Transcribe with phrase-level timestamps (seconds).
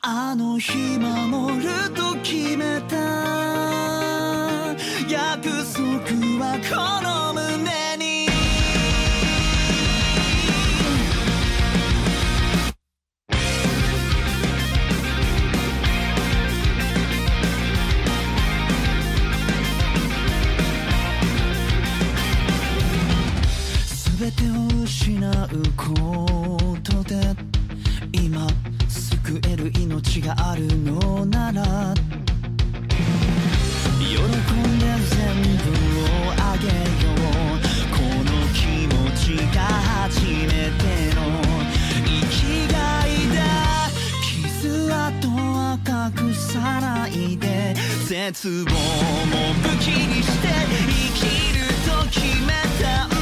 [0.00, 2.96] あの日守ると決めた。
[5.08, 5.84] 約束
[6.40, 6.74] はこ
[7.04, 8.26] の胸に。
[24.18, 26.25] 全てを失うこ
[29.70, 31.94] 命があるのなら
[33.98, 34.20] 喜ん
[34.78, 35.18] で全
[35.58, 35.66] 部
[36.00, 37.58] をあげよう
[37.90, 40.82] この気持ちが初めて
[41.14, 41.18] の
[42.04, 42.76] 生きが
[43.06, 43.38] いだ
[44.22, 47.74] 傷跡は隠さないで
[48.06, 48.74] 絶望も
[49.62, 51.20] 武器にして生き
[51.58, 52.52] ると決め
[52.82, 53.15] た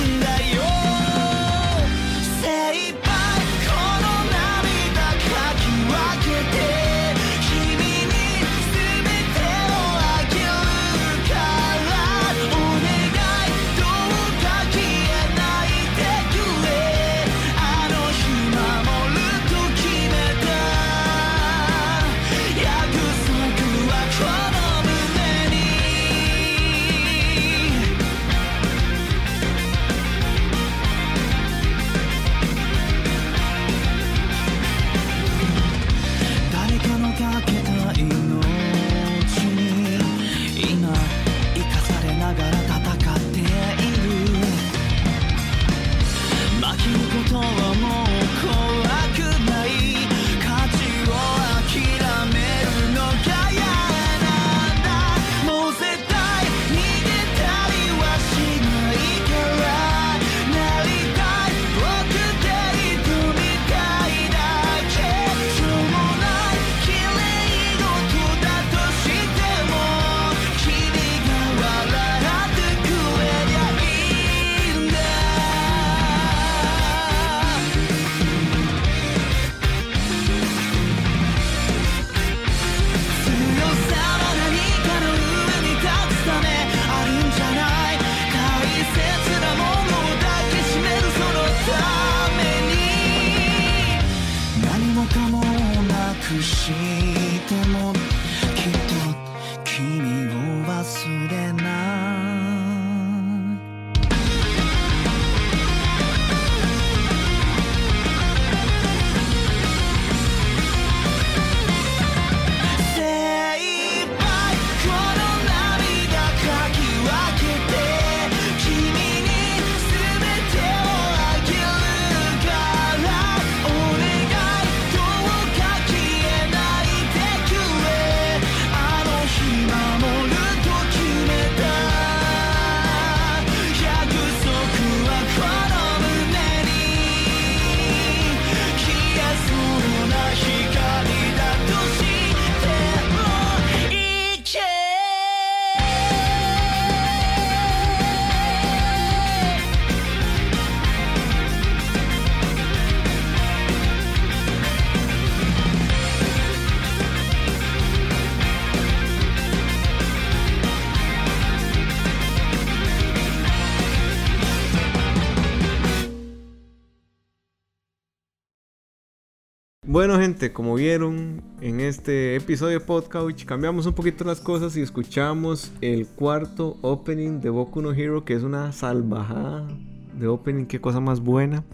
[170.07, 174.83] Bueno gente, como vieron en este episodio de Podcouch cambiamos un poquito las cosas y
[174.83, 179.67] escuchamos el cuarto opening de Boku no Hero que es una salvajada
[180.13, 181.65] de opening, qué cosa más buena,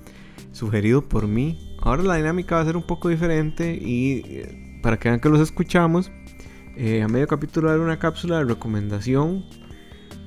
[0.52, 1.74] sugerido por mí.
[1.82, 5.28] Ahora la dinámica va a ser un poco diferente y eh, para que vean que
[5.28, 6.12] los escuchamos,
[6.76, 9.44] eh, a medio capítulo va a haber una cápsula de recomendación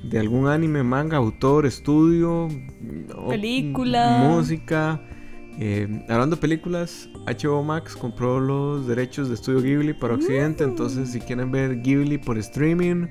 [0.02, 2.48] de algún anime, manga, autor, estudio,
[3.30, 4.18] Película.
[4.28, 5.00] música.
[5.58, 11.10] Eh, hablando de películas, HBO Max compró los derechos de Estudio Ghibli para Occidente, entonces
[11.10, 13.06] si quieren ver Ghibli por streaming,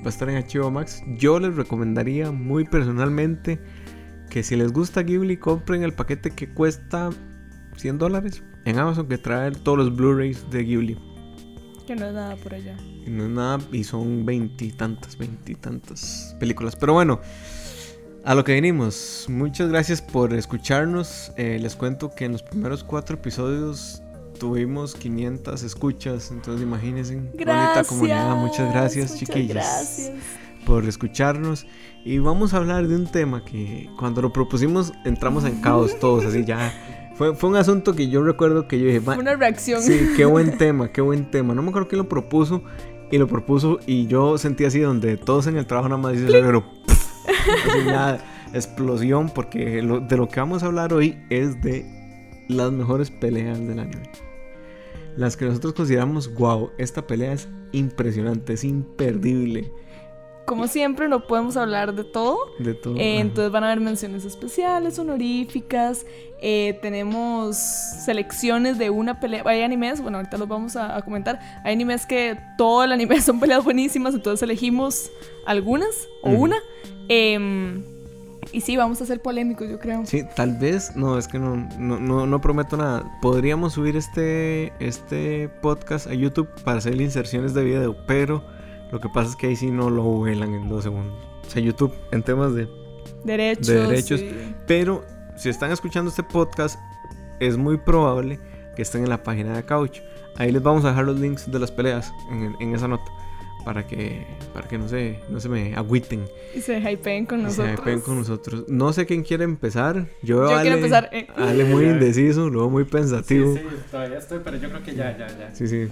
[0.00, 1.02] va a estar en HBO Max.
[1.18, 3.58] Yo les recomendaría muy personalmente
[4.28, 7.10] que si les gusta Ghibli, compren el paquete que cuesta
[7.76, 10.98] 100 dólares en Amazon que trae todos los Blu-rays de Ghibli.
[11.86, 12.76] Que no es nada por allá.
[13.06, 16.76] Y no es nada, y son veintitantas, veintitantas películas.
[16.76, 17.20] Pero bueno,
[18.24, 19.26] a lo que venimos.
[19.28, 21.32] Muchas gracias por escucharnos.
[21.36, 24.02] Eh, les cuento que en los primeros cuatro episodios
[24.38, 26.30] tuvimos 500 escuchas.
[26.30, 27.16] Entonces imagínense.
[27.16, 27.86] bonita Gracias.
[27.88, 28.36] comunidad.
[28.36, 29.54] Muchas gracias, muchas chiquillos.
[29.54, 30.12] Gracias.
[30.66, 31.66] Por escucharnos.
[32.04, 36.24] Y vamos a hablar de un tema que cuando lo propusimos entramos en caos todos.
[36.24, 36.72] Así ya.
[37.16, 39.82] Fue Fue, fue un asunto que yo recuerdo que yo dije, "Ma- Una reacción.
[39.82, 41.54] sí, qué buen tema, qué buen tema.
[41.54, 42.62] No me acuerdo quién lo propuso
[43.10, 46.24] y lo propuso y yo sentí así donde todos en el trabajo nada más dice
[46.26, 46.64] el cerebro,
[47.68, 48.18] así una
[48.52, 51.84] explosión porque lo- de lo que vamos a hablar hoy es de
[52.48, 54.02] las mejores peleas del anime.
[55.16, 59.70] Las que nosotros consideramos, wow, esta pelea es impresionante, es imperdible.
[60.46, 62.36] Como siempre, no podemos hablar de todo.
[62.58, 62.96] De todo.
[62.96, 66.04] Eh, entonces van a haber menciones especiales, honoríficas.
[66.40, 69.42] eh, tenemos selecciones de una pelea.
[69.46, 71.38] Hay animes, bueno, ahorita los vamos a, a comentar.
[71.64, 75.10] Hay animes que todo el anime son peleas buenísimas, entonces elegimos
[75.46, 76.42] algunas o Ujú.
[76.44, 76.56] una.
[77.12, 77.82] Em,
[78.52, 80.06] y sí, vamos a ser polémicos, yo creo.
[80.06, 83.18] Sí, tal vez, no, es que no, no, no, no prometo nada.
[83.20, 88.42] Podríamos subir este, este podcast a YouTube para hacer inserciones de video, pero
[88.90, 91.14] lo que pasa es que ahí sí no lo vuelan en dos segundos.
[91.46, 92.66] O sea, YouTube en temas de...
[93.24, 93.66] Derechos.
[93.66, 94.20] De derechos.
[94.20, 94.54] sí.
[94.66, 95.04] Pero
[95.36, 96.78] si están escuchando este podcast,
[97.40, 98.38] es muy probable
[98.74, 100.00] que estén en la página de Couch.
[100.36, 103.04] Ahí les vamos a dejar los links de las peleas en, en esa nota.
[103.64, 106.24] Para que, para que no, se, no se me agüiten
[106.54, 107.78] Y se hypeen con y se nosotros.
[107.78, 108.64] hypeen con nosotros.
[108.68, 110.08] No sé quién quiere empezar.
[110.22, 111.26] Yo, Yo a quiero Ale- empezar, eh.
[111.36, 113.54] a Ale muy indeciso, luego muy pensativo.
[113.54, 115.54] Sí, sí, todavía estoy, pero yo creo que ya, ya, ya.
[115.54, 115.88] Sí, sí.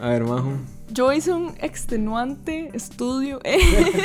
[0.00, 0.52] A ver, Majo.
[0.90, 3.40] Yo hice un extenuante estudio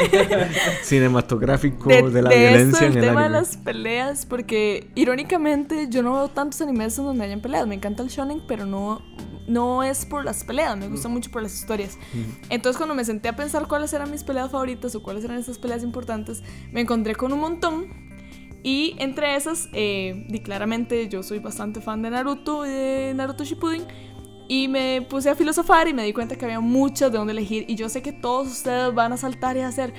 [0.84, 3.40] Cinematográfico de, de, la de esto, violencia del en el tema de anime.
[3.40, 7.68] las peleas, porque irónicamente yo no veo tantos animes en donde hayan peleas.
[7.68, 9.02] Me encanta el shonen, pero no,
[9.48, 11.98] no es por las peleas, me gusta mucho por las historias.
[12.50, 15.58] Entonces cuando me senté a pensar cuáles eran mis peleas favoritas o cuáles eran esas
[15.58, 18.04] peleas importantes, me encontré con un montón.
[18.66, 23.44] Y entre esas, eh, di claramente yo soy bastante fan de Naruto y de Naruto
[23.44, 23.86] Shippuden.
[24.56, 27.66] Y me puse a filosofar y me di cuenta que había muchas de dónde elegir.
[27.68, 29.96] Y yo sé que todos ustedes van a saltar y a hacer: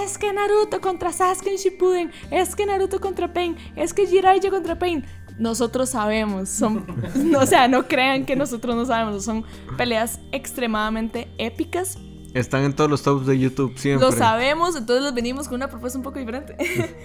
[0.00, 4.48] Es que Naruto contra Sasuke en Shippuden, es que Naruto contra Pain, es que Jiraiya
[4.48, 5.04] contra Pain.
[5.40, 6.86] Nosotros sabemos, son,
[7.36, 9.44] o sea, no crean que nosotros no sabemos, son
[9.76, 11.98] peleas extremadamente épicas.
[12.36, 14.06] Están en todos los tops de YouTube siempre.
[14.06, 16.54] Lo sabemos, entonces les venimos con una propuesta un poco diferente.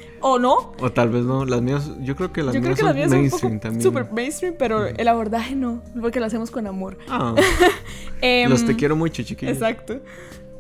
[0.21, 0.73] ¿O no?
[0.79, 1.45] O tal vez no.
[1.45, 3.21] Las mías, yo creo que las Yo creo mías que las son mías son un
[3.23, 3.81] mainstream también.
[3.81, 6.97] super mainstream, pero el abordaje no, porque lo hacemos con amor.
[7.07, 7.33] Ah,
[8.21, 9.53] Em, los te quiero mucho, chiquillos.
[9.53, 9.99] Exacto.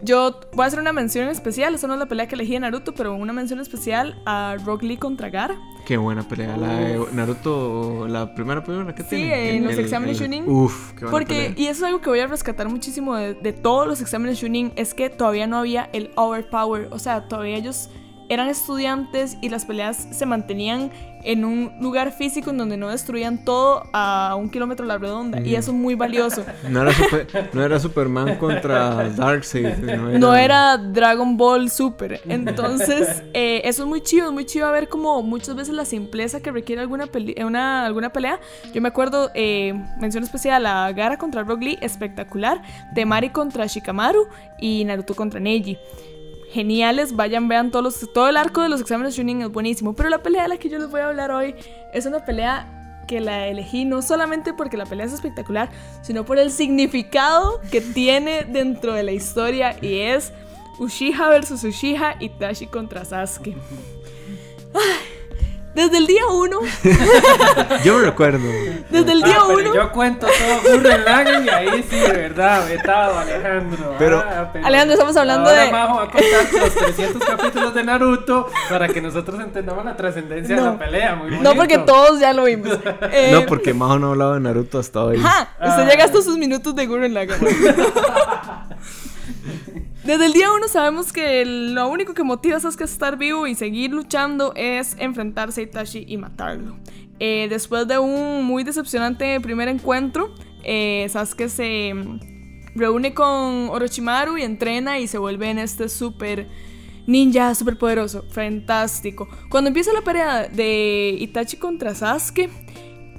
[0.03, 2.59] Yo voy a hacer una mención especial, esa no es la pelea que elegí de
[2.61, 5.59] Naruto, pero una mención especial a Rock Lee contra Gara.
[5.85, 6.57] Qué buena pelea.
[6.57, 9.49] La de Naruto, la primera primera que Sí, tiene.
[9.51, 10.49] en El- los el- exámenes el- Chunin.
[10.49, 11.53] Uf, qué buena Porque, pelea.
[11.55, 14.73] y eso es algo que voy a rescatar muchísimo de, de todos los exámenes Shunin,
[14.75, 17.89] es que todavía no había el overpower, o sea, todavía ellos
[18.33, 20.91] eran estudiantes y las peleas se mantenían
[21.23, 25.39] en un lugar físico en donde no destruían todo a un kilómetro a la redonda,
[25.39, 26.43] y eso es muy valioso.
[26.67, 29.77] No era, super- no era Superman contra Darkseid.
[29.77, 32.21] No era, No era Dragon Ball Super.
[32.27, 36.39] Entonces, eh, eso es muy chido, es muy chido ver como muchas veces la simpleza
[36.41, 38.39] que requiere alguna, eh, una, alguna pelea.
[38.73, 42.63] Yo me acuerdo, eh, mención especial a Gara contra Rock Lee, espectacular.
[42.95, 44.25] Temari contra Shikamaru
[44.59, 45.77] y Naruto contra Neji.
[46.51, 49.95] Geniales, vayan, vean todos los, todo el arco de los exámenes Chunin es buenísimo.
[49.95, 51.55] Pero la pelea de la que yo les voy a hablar hoy
[51.93, 55.69] es una pelea que la elegí no solamente porque la pelea es espectacular,
[56.01, 60.31] sino por el significado que tiene dentro de la historia y es
[60.79, 63.55] Uchiha versus Uchiha y Tashi contra Sasuke.
[64.73, 65.20] Ay,
[65.73, 66.59] desde el día uno,
[67.83, 68.39] Yo me recuerdo.
[68.89, 72.67] desde el día Ah, uno, Yo cuento todo Gurren Lagann y ahí sí, de verdad,
[72.67, 73.95] vetado, Alejandro.
[73.97, 77.83] Pero- Ah, Alejandro, estamos hablando ahora de- Majo va a contar los 300 capítulos de
[77.83, 80.71] Naruto para que nosotros entendamos la trascendencia de No.
[80.73, 81.15] la pelea.
[81.15, 81.85] Muy no porque bonito.
[81.93, 82.69] todos ya lo vimos.
[83.13, 85.17] Eh, No, porque Majo no ha hablado de Naruto hasta hoy.
[85.17, 85.87] Ajá, usted Ah.
[85.89, 87.39] llega hasta sus minutos de Gurren Lagann.
[90.11, 93.47] Desde el día uno sabemos que lo único que motiva a Sasuke a estar vivo
[93.47, 96.75] y seguir luchando es enfrentarse a Itachi y matarlo.
[97.17, 102.19] Eh, después de un muy decepcionante primer encuentro, eh, Sasuke se mm,
[102.75, 106.49] reúne con Orochimaru y entrena y se vuelve en este super
[107.07, 109.29] ninja super poderoso, fantástico.
[109.49, 112.49] Cuando empieza la pelea de Itachi contra Sasuke,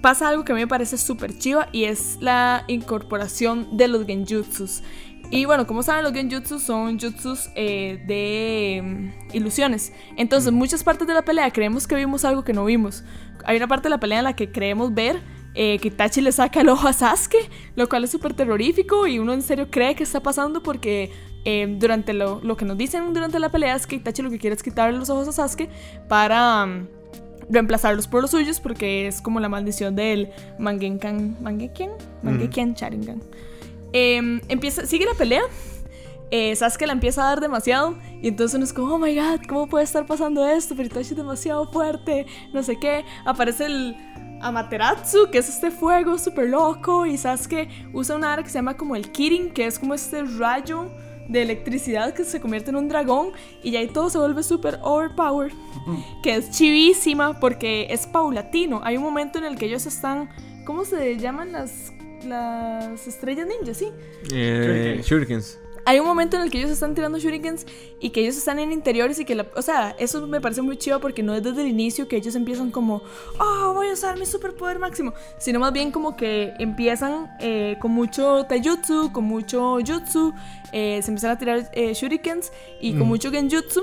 [0.03, 4.05] pasa algo que a mí me parece súper chiva y es la incorporación de los
[4.05, 4.83] genjutsus.
[5.33, 9.95] Y bueno, como saben, los genjutsus son jutsus eh, de mm, ilusiones.
[10.19, 13.03] Entonces, en muchas partes de la pelea creemos que vimos algo que no vimos.
[13.47, 15.23] Hay una parte de la pelea en la que creemos ver
[15.55, 19.19] eh, que Itachi le saca el ojo a Sasuke, lo cual es súper terrorífico y
[19.19, 21.11] uno en serio cree que está pasando porque
[21.47, 24.39] eh, durante lo, lo que nos dicen durante la pelea es que Itachi lo que
[24.39, 25.71] quiere es quitarle los ojos a Sasuke
[26.09, 26.67] para...
[26.67, 26.89] mm,
[27.49, 31.37] reemplazarlos por los suyos porque es como la maldición del Mangenkan.
[31.43, 31.91] ¿Mangekian?
[32.23, 33.21] Mangekian Sharingan.
[33.93, 35.43] Em, empieza, sigue la pelea.
[36.31, 37.95] Eh, Sasuke la empieza a dar demasiado.
[38.23, 40.75] Y entonces uno es como, oh my god, ¿cómo puede estar pasando esto?
[40.75, 42.27] Pero Itachi es demasiado fuerte.
[42.53, 43.05] No sé qué.
[43.25, 43.97] Aparece el.
[44.43, 47.07] Amaterasu, que es este fuego súper loco.
[47.07, 50.25] Y Sasuke usa una área que se llama como el Kirin, que es como este
[50.25, 50.91] rayo
[51.29, 53.33] de electricidad que se convierte en un dragón.
[53.63, 55.53] Y ahí todo se vuelve súper overpowered.
[56.23, 58.81] Que es chivísima porque es paulatino.
[58.83, 60.29] Hay un momento en el que ellos están.
[60.65, 61.93] ¿Cómo se llaman las,
[62.27, 63.75] las estrellas ninja?
[63.75, 63.89] Sí.
[64.33, 65.59] Eh, shurikens.
[65.85, 67.67] Hay un momento en el que ellos están tirando shurikens
[67.99, 70.77] y que ellos están en interiores y que, la, o sea, eso me parece muy
[70.77, 73.03] chido porque no es desde el inicio que ellos empiezan como,
[73.41, 77.91] oh, voy a usar mi superpoder máximo, sino más bien como que empiezan eh, con
[77.91, 80.33] mucho taijutsu, con mucho jutsu,
[80.73, 83.09] eh, se empiezan a tirar eh, shurikens y con Mm.
[83.09, 83.83] mucho genjutsu.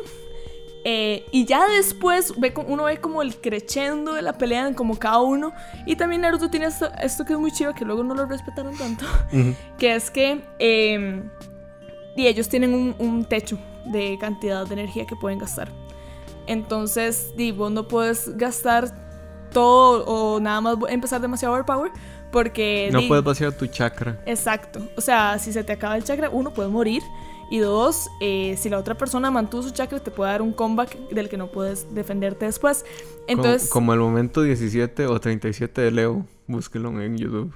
[0.86, 4.98] Eh, y ya después ve, uno ve como el crescendo de la pelea en como
[4.98, 5.52] cada uno.
[5.86, 8.76] Y también Naruto tiene esto, esto que es muy chido, que luego no lo respetaron
[8.78, 9.54] tanto Ujú.
[9.78, 11.22] que es que eh,
[12.16, 15.70] y ellos tienen un, un techo de cantidad de energía que pueden gastar.
[16.48, 18.92] Entonces, di, vos no puedes gastar
[19.52, 21.92] todo o nada más empezar demasiado overpower
[22.32, 22.90] porque...
[22.92, 24.18] No di, puedes vaciar tu chakra.
[24.26, 24.82] Exacto.
[24.98, 27.02] O sea, si se te acaba el chakra, uno puede morir.
[27.50, 31.10] Y dos, eh, si la otra persona mantuvo su chakra, te puede dar un comeback
[31.10, 32.86] del que no puedes defenderte después.
[33.28, 36.26] Entonces, como, como el momento 17 o 37 de Leo.
[36.48, 37.54] Búsquelo en YouTube.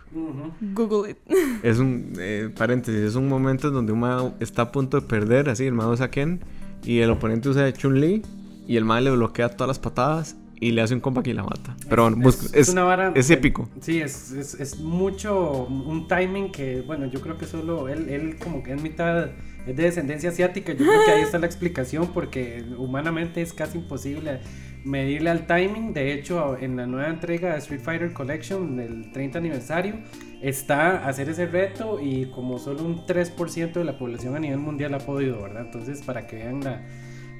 [0.61, 1.17] Google it.
[1.63, 5.07] Es un eh, paréntesis, es un momento en donde un mago está a punto de
[5.07, 6.41] perder, así el mago usa Ken
[6.83, 8.21] y el oponente usa Chun-Li
[8.67, 10.35] y el mago le bloquea todas las patadas
[10.67, 11.75] y le hace un comeback y la mata.
[11.89, 13.69] Pero bueno, busca- es, una vara- es épico.
[13.81, 18.37] Sí, es, es, es mucho un timing que, bueno, yo creo que solo él, él
[18.37, 19.29] como que es mitad
[19.65, 20.73] es de descendencia asiática.
[20.73, 24.39] Yo creo que ahí está la explicación porque humanamente es casi imposible
[24.83, 25.93] medirle al timing.
[25.93, 29.95] De hecho, en la nueva entrega de Street Fighter Collection del 30 aniversario
[30.41, 34.93] está hacer ese reto y como solo un 3% de la población a nivel mundial
[34.93, 35.61] ha podido, ¿verdad?
[35.67, 36.81] Entonces, para que vean la,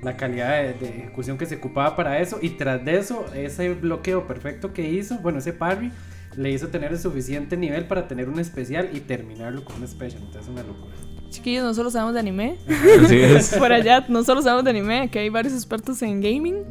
[0.04, 3.74] la calidad de, de ejecución que se ocupaba para eso y tras de eso, ese
[3.74, 5.92] bloqueo perfecto que hizo, bueno, ese parry
[6.38, 10.22] le hizo tener el suficiente nivel para tener un especial y terminarlo con un special,
[10.24, 10.94] entonces es una locura.
[11.30, 12.58] chiquillos, no solo sabemos de anime.
[13.04, 13.56] Así es.
[13.58, 16.64] Por allá, no solo sabemos de anime, aquí hay varios expertos en gaming.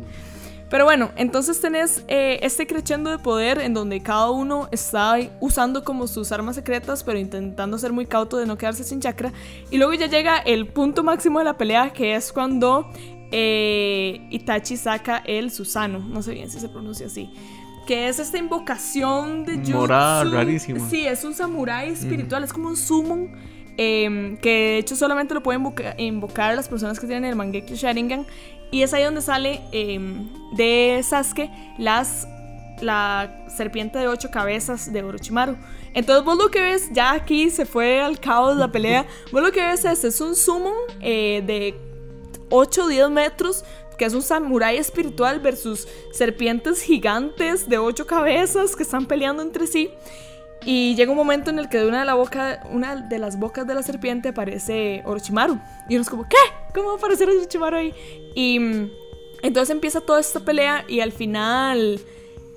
[0.73, 5.85] Pero bueno, entonces tenés eh, este crescendo de poder en donde cada uno está usando
[5.85, 9.35] como sus armas secretas, pero intentando ser muy cauto de no quedarse sin chakra.
[9.71, 12.91] Y luego ya llega el punto máximo de la pelea, que es cuando
[13.33, 17.31] eh, Itachi saca el Susano, no sé bien si se pronuncia así.
[17.87, 19.73] Que es esta invocación de jutsu.
[19.73, 20.89] Morada, rarísima.
[20.89, 23.31] Sí, es un samurái espiritual, es como un summon.
[23.79, 27.75] eh, que de hecho solamente lo pueden invoca- invocar las personas que tienen el Mangekyo
[27.75, 28.27] Sharingan.
[28.71, 29.99] Y es ahí donde sale eh,
[30.57, 32.27] de Sasuke las,
[32.81, 35.57] la serpiente de ocho cabezas de Orochimaru.
[35.95, 39.51] Entonces vos lo que ves, ya aquí se fue al caos la pelea, vos lo
[39.53, 41.75] que ves es, es un summon eh, de
[42.53, 43.65] 8 o 10 metros,
[43.99, 49.67] que es un samurái espiritual versus serpientes gigantes de 8 cabezas que están peleando entre
[49.67, 49.91] sí.
[50.65, 53.39] Y llega un momento en el que de una de, la boca, una de las
[53.39, 55.59] bocas de la serpiente aparece Orochimaru.
[55.89, 56.37] Y uno es como, ¿qué?
[56.73, 57.95] ¿Cómo va a aparecer Orochimaru ahí?
[58.37, 58.91] Y mm,
[59.43, 62.01] entonces empieza toda esta pelea y al final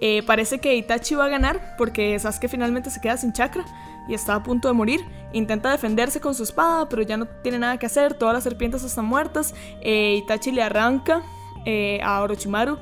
[0.02, 3.66] eh, parece que Itachi va a ganar porque Sasuke finalmente se queda sin chakra
[4.08, 5.06] y está a punto de morir.
[5.34, 8.14] Intenta defenderse con su espada, pero ya no tiene nada que hacer.
[8.14, 9.54] Todas las serpientes están muertas.
[9.82, 11.24] Eh, Itachi le arranca
[11.66, 12.78] eh, a Orochimaru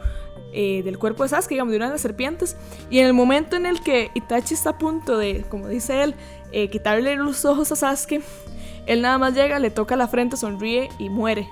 [0.55, 2.57] eh, del cuerpo de Sasuke, digamos, de una de las serpientes.
[2.89, 6.15] Y en el momento en el que Itachi está a punto de, como dice él,
[6.51, 8.21] eh, quitarle los ojos a Sasuke,
[8.85, 11.49] él nada más llega, le toca la frente, sonríe y muere.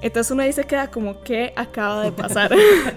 [0.00, 2.52] Entonces uno ahí se queda como, ¿qué acaba de pasar?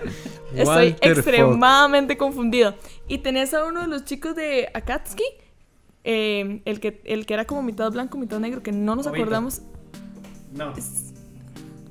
[0.56, 2.74] Estoy extremadamente confundido.
[3.08, 5.26] Y tenés a uno de los chicos de Akatsuki,
[6.06, 9.24] eh, el, que, el que era como mitad blanco, mitad negro, que no nos Obito.
[9.24, 9.62] acordamos.
[10.54, 10.72] No.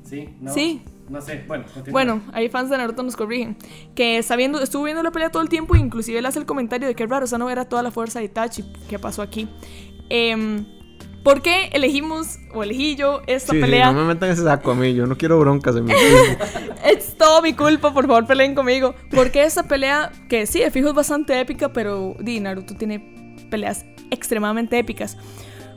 [0.05, 0.53] Sí, no.
[0.55, 0.83] Sí.
[1.09, 1.65] No sé, bueno.
[1.65, 1.93] continúa.
[1.93, 3.57] Bueno, hay fans de Naruto nos corrigen.
[3.95, 6.47] Que está viendo, estuvo viendo la pelea todo el tiempo, e inclusive él hace el
[6.47, 8.65] comentario de que es raro, esa no era toda la fuerza de Itachi.
[8.89, 9.47] ¿Qué pasó aquí?
[10.09, 10.65] Em,
[11.23, 13.93] ¿Por qué elegimos, o elegí yo, esta Sí, sí, pelea?
[13.93, 15.93] no me metan ese saco a mí, yo no quiero broncas en mi.
[16.85, 18.95] Es todo mi culpa, por favor, peleen conmigo.
[19.11, 23.85] Porque esta pelea, que sí, de fijo es bastante épica, pero di, Naruto tiene peleas
[24.15, 25.17] extremadamente épicas.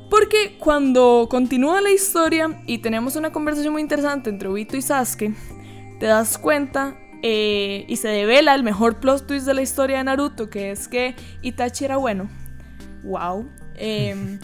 [0.10, 5.34] Porque cuando continúa la historia y tenemos una conversación muy interesante entre Obito y Sasuke,
[6.00, 10.04] te das cuenta eh, y se devela el mejor plot twist de la historia de
[10.06, 12.30] Naruto, que es que Itachi era bueno.
[13.04, 13.50] Wow.
[13.76, 14.40] Em,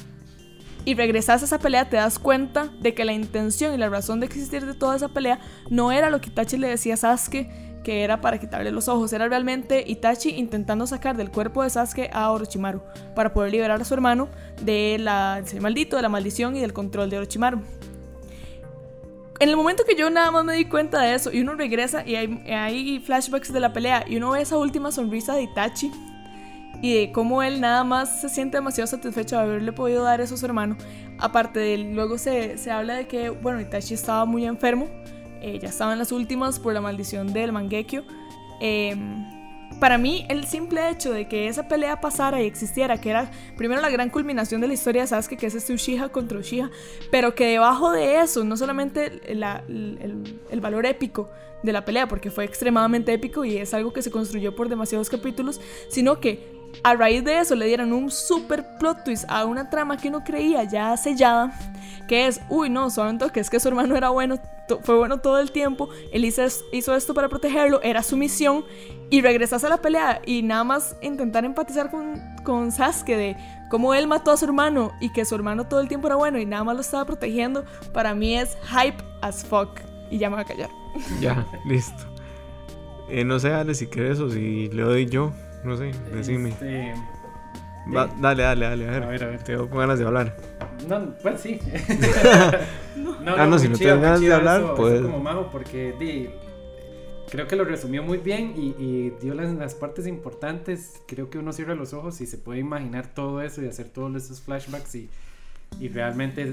[0.85, 4.19] y regresas a esa pelea, te das cuenta de que la intención y la razón
[4.19, 7.49] de existir de toda esa pelea no era lo que Itachi le decía a Sasuke,
[7.83, 12.09] que era para quitarle los ojos, era realmente Itachi intentando sacar del cuerpo de Sasuke
[12.13, 12.81] a Orochimaru
[13.15, 14.29] para poder liberar a su hermano
[14.61, 17.61] de la, del maldito, de la maldición y del control de Orochimaru.
[19.39, 22.07] En el momento que yo nada más me di cuenta de eso y uno regresa
[22.07, 25.91] y hay, hay flashbacks de la pelea y uno ve esa última sonrisa de Itachi,
[26.83, 30.35] y de cómo él nada más se siente demasiado satisfecho de haberle podido dar eso
[30.35, 30.75] a su hermano.
[31.17, 34.89] Aparte de él, luego se, se habla de que, bueno, Itachi estaba muy enfermo,
[35.43, 38.03] eh, ya estaba en las últimas por la maldición del Mangekyo.
[38.59, 39.25] Em,
[39.79, 43.81] para mí, el simple hecho de que esa pelea pasara y existiera, que era primero
[43.81, 46.69] la gran culminación de la historia de Sasuke, que es este Uchiha contra Uchiha,
[47.11, 51.29] pero que debajo de eso, no solamente la- el, el valor épico
[51.63, 55.09] de la pelea, porque fue extremadamente épico y es algo que se construyó por demasiados
[55.09, 55.59] capítulos,
[55.89, 59.97] sino que a raíz de eso le dieron un super plot twist a una trama
[59.97, 61.53] que uno creía ya sellada,
[62.07, 64.39] que es, uy, no, saben que es que su hermano era bueno,
[64.81, 68.65] fue bueno todo el tiempo, él hizo esto para protegerlo, era su misión,
[69.09, 73.37] y regresas a la pelea y nada más intentar empatizar con, con Sasuke de
[73.69, 76.39] cómo él mató a su hermano y que su hermano todo el tiempo era bueno
[76.39, 77.63] y nada más lo estaba protegiendo,
[77.93, 79.79] para mí es hype as fuck.
[80.09, 80.69] Y ya me voy a callar.
[81.19, 82.03] Ya, listo.
[83.09, 85.31] Eh, no sé, Ale, si quieres o si le doy yo.
[85.63, 86.49] No sé, decime.
[86.49, 86.93] Este,
[87.93, 89.03] Va, dale, dale, dale, a ver.
[89.03, 89.43] A ver, a ver.
[89.43, 90.35] Tengo con ganas de hablar.
[90.87, 91.59] No, pues sí.
[92.95, 95.93] no, Ah, no, si no tienes ganas de hablar, eso- pues- eso como majo, porque
[95.99, 96.29] di,
[97.29, 101.01] creo que lo resumió muy bien y, y dio las, las partes importantes.
[101.07, 104.15] Creo que uno cierra los ojos y se puede imaginar todo eso y hacer todos
[104.15, 105.09] esos flashbacks y,
[105.79, 106.51] y realmente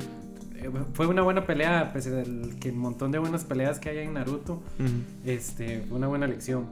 [0.56, 3.98] eh, fue una buena pelea, pese al que un montón de buenas peleas que hay
[3.98, 4.54] en Naruto.
[4.54, 4.88] Ujú.
[5.30, 6.66] Este, fue una buena lección.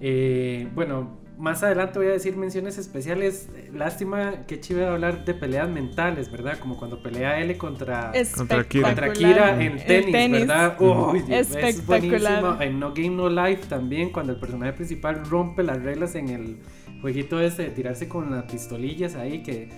[0.00, 3.48] Eh, bueno, más adelante voy a decir menciones especiales.
[3.72, 6.58] Lástima que chive hablar de peleas mentales, ¿verdad?
[6.58, 8.88] Como cuando pelea L contra, Contra Kira.
[8.88, 10.40] contra Kira en El tenis, tenis.
[10.46, 10.76] ¿verdad?
[10.80, 12.42] Uy, Dios, es Espectacular.
[12.42, 12.62] buenísimo.
[12.62, 16.58] En No Game No Life también, cuando el personaje principal rompe las reglas en el
[17.00, 19.68] jueguito este de tirarse con las pistolillas ahí, que,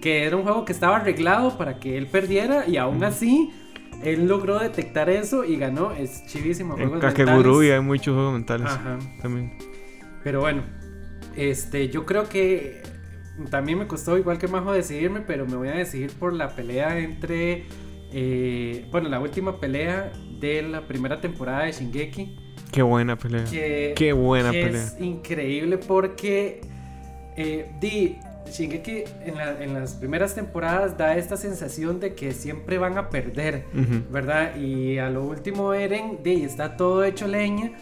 [0.00, 3.50] que era un juego que estaba arreglado para que él perdiera y aún así...
[4.04, 5.92] Él logró detectar eso y ganó.
[5.92, 6.78] Es chivísimo.
[6.78, 8.98] En Kakegurui hay muchos juegos mentales Ajá.
[9.20, 9.52] también.
[10.24, 10.62] Pero bueno,
[11.36, 12.82] este, yo creo que
[13.50, 16.98] también me costó igual que Majo decidirme, pero me voy a decidir por la pelea
[16.98, 17.64] entre,
[18.12, 22.36] eh, bueno, la última pelea de la primera temporada de Shingeki,
[22.72, 23.44] Qué buena pelea.
[23.50, 24.82] que, Qué buena que pelea.
[24.84, 26.60] es increíble porque
[27.36, 28.16] eh, di,
[28.50, 33.08] Shingeki en, la- en las primeras temporadas da esta sensación de que siempre van a
[33.10, 33.64] perder.
[34.10, 34.56] ¿verdad?
[34.56, 37.72] Y a lo último Eren, de, está todo hecho leña,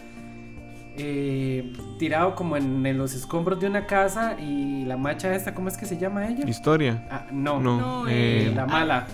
[0.97, 5.67] eh, tirado como en, en los escombros de una casa y la macha esta, ¿cómo
[5.67, 6.43] es que se llama ella?
[6.47, 7.05] Historia.
[7.11, 7.79] Ah, no, No.
[7.79, 9.05] No, eh, eh, la mala.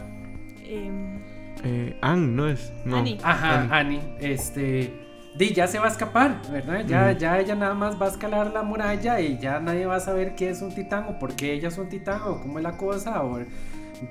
[0.63, 1.19] Em,
[1.65, 2.71] eh, Ann, ¿no es?
[2.85, 2.97] No.
[2.97, 3.17] Annie.
[3.21, 3.99] Ajá, Annie.
[3.99, 5.01] Annie, este...
[5.35, 6.85] Di, ya se va a escapar, ¿verdad?
[6.87, 9.99] Ya, ya ella nada más va a escalar la muralla y ya nadie va a
[9.99, 12.63] saber qué es un titán o por qué ella es un titán o cómo es
[12.63, 13.39] la cosa o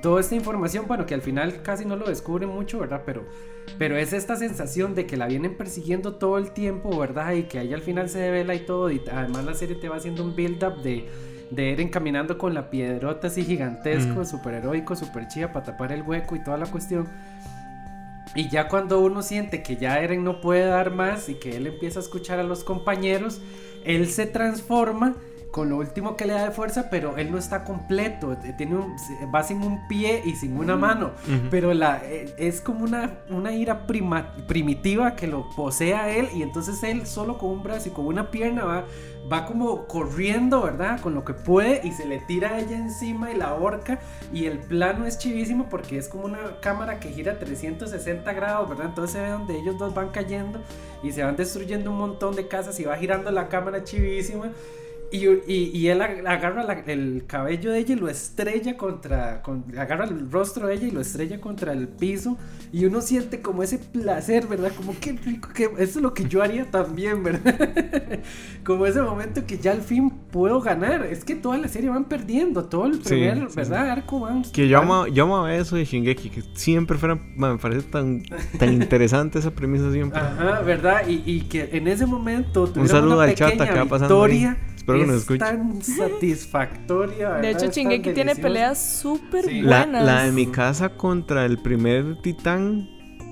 [0.02, 3.02] toda esta información, bueno, que al final casi no lo descubren mucho, ¿verdad?
[3.04, 3.24] Pero,
[3.78, 7.32] pero es esta sensación de que la vienen persiguiendo todo el tiempo, ¿verdad?
[7.32, 9.96] Y que ahí al final se devela y todo y además la serie te va
[9.96, 11.08] haciendo un build-up de,
[11.50, 14.24] de Eren caminando con la piedrota así gigantesco, Mm.
[14.26, 17.08] súper heroico, súper chida para tapar el hueco y toda la cuestión.
[18.34, 21.66] Y ya cuando uno siente que ya Eren no puede dar más y que él
[21.68, 23.40] empieza a escuchar a los compañeros,
[23.84, 25.14] él se transforma
[25.54, 28.74] con lo último que le da de fuerza, pero él no está completo, eh, tiene
[28.74, 28.96] un,
[29.32, 31.46] va sin un pie y sin una mano, Ujú.
[31.48, 36.26] pero la, eh, es como una, una ira prima- primitiva que lo posee a él
[36.34, 38.84] y entonces él solo con un brazo y con una pierna va,
[39.32, 41.00] va como corriendo, ¿verdad?
[41.00, 44.00] Con lo que puede y se le tira a ella encima y la ahorca
[44.32, 48.86] y el plano es chivísimo porque es como una cámara que gira 360 grados, ¿verdad?
[48.86, 50.58] Entonces se ve donde ellos dos van cayendo
[51.04, 54.50] y se van destruyendo un montón de casas y va girando la cámara chivísima.
[55.14, 59.42] Y, y, y él ag- agarra la- el cabello de ella y lo estrella contra,
[59.42, 62.36] con- agarra el rostro de ella y lo estrella contra el piso
[62.72, 64.72] y uno siente como ese placer, ¿verdad?
[64.76, 67.54] Como qué rico, que eso es lo que yo haría también, ¿verdad?
[68.64, 71.04] como ese momento que ya al fin puedo ganar.
[71.06, 73.90] Es que toda la serie van perdiendo, todo el Sí, primer, sí, ¿verdad?
[73.90, 74.42] Arco van.
[74.42, 78.22] Que yo amo, yo amaba eso de Shingeki, que siempre fuera, me parece tan,
[78.58, 80.18] tan interesante esa premisa siempre.
[80.20, 81.06] Ajá, ¿verdad?
[81.06, 84.48] Y, y que en ese momento tuvieron saludo una al que va pasando ahí.
[84.84, 85.38] Espero que nos es escuche.
[85.38, 89.62] tan satisfactoria, de hecho, Es tan Shingeki tiene peleas súper Sí.
[89.62, 90.04] Buenas.
[90.04, 92.90] la de mi casa contra el primer titán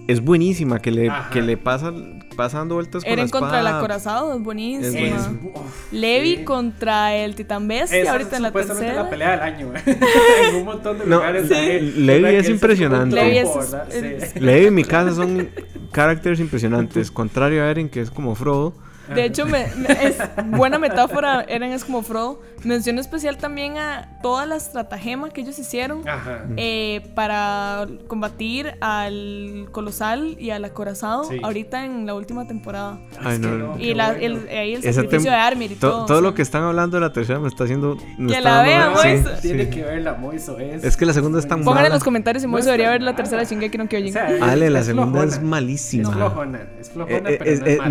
[0.08, 1.30] es buenísima, que le, Ajá.
[1.30, 1.92] que le pasa,
[2.36, 3.40] pasa dando vueltas con la Eren espada.
[3.40, 4.86] contra el acorazado, es buenísima.
[4.88, 5.52] Es Es, buenísimo.
[5.54, 6.44] uf, Levi sí.
[6.44, 9.02] contra el titán bestia, Esa ahorita es en la supuestamente tercera.
[9.04, 9.72] la pelea del año.
[10.48, 11.48] en un montón de No, lugares.
[11.48, 11.54] sí.
[11.54, 13.14] hay- Levi es impresionante.
[13.14, 13.48] Levi es-
[13.94, 14.40] es- Sí.
[14.40, 15.48] Levi y mi casa son
[15.92, 17.10] caracteres impresionantes.
[17.10, 18.74] Contrario a Eren, que es como Frodo.
[19.14, 21.42] De hecho, me- me- es buena metáfora.
[21.48, 22.40] Eren es como Frodo.
[22.64, 26.44] Mención especial también a toda la estratagema que ellos hicieron Ajá.
[26.56, 31.38] eh, para combatir al colosal y al acorazado Sí.
[31.42, 33.00] ahorita en la última temporada.
[33.20, 33.66] Ay, que no, no.
[33.76, 33.80] no.
[33.80, 34.38] Y la- bueno.
[34.48, 36.06] el, ahí el sacrificio de Armir y to- todo.
[36.06, 36.22] todo sí.
[36.24, 37.96] lo que están hablando de la tercera me está haciendo.
[38.16, 39.04] me Que está la ganas.
[39.04, 39.30] Moiso.
[39.36, 39.70] Sí, Tiene sí.
[39.70, 40.58] que verla, Moiso.
[40.58, 41.94] Es, Es que la segunda es tan Pongan en mala.
[41.96, 44.12] los comentarios si No Moiso está debería ver la tercera Shingeki no O Kyojin.
[44.12, 45.32] sea, Ale, la segunda flojona.
[45.32, 46.08] es malísima.
[46.10, 47.88] Es flojona, es flojona, Eh, eh, pero es- no es eh, mala.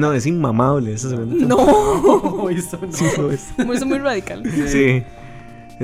[1.17, 2.87] No, es segunda.
[2.91, 2.97] No.
[2.97, 3.47] Sí, lo es.
[3.65, 4.43] Moiso muy radical.
[4.67, 5.03] Sí.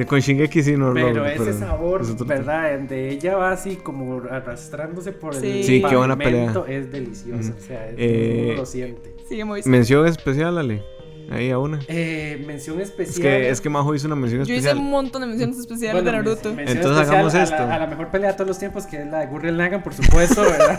[0.08, 2.78] Con Shingeki sí no Pero ese sabor, es ¿verdad?
[2.82, 5.48] De ella va así como arrastrándose por Sí.
[5.48, 6.54] el Sí, qué buena pelea.
[6.68, 9.16] Es delicioso, o sea, es- Eh, lo siente.
[9.28, 9.68] Sigue Moiso.
[9.68, 10.84] Mención especial, Ale.
[11.32, 11.80] Ahí a una.
[11.90, 13.22] Eh, mención Es especial.
[13.22, 14.78] que, es que Majo hizo una mención Yo hice especial.
[14.78, 16.50] un montón de menciones especiales Bueno, de Naruto.
[16.52, 17.56] Entonces especial hagamos a la- esto.
[17.64, 19.94] A la, mejor pelea de todos los tiempos, que es la de Gurren Lagann, por
[19.94, 20.78] supuesto, ¿verdad?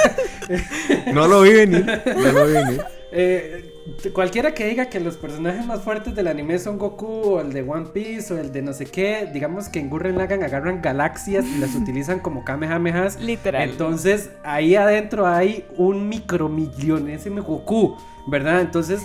[1.13, 1.85] No lo vi venir.
[2.07, 2.81] No lo vi venir.
[3.11, 3.75] Eh,
[4.13, 7.63] cualquiera que diga que los personajes más fuertes del anime son Goku o el de
[7.63, 11.47] One Piece o el de no sé qué, digamos que en Gurren Lagann agarran galaxias
[11.47, 13.19] y las utilizan como Kamehamehas.
[13.21, 13.71] Literal.
[13.71, 18.61] Entonces, ahí adentro hay un micromillonésimo Goku, ¿verdad?
[18.61, 19.01] Entonces,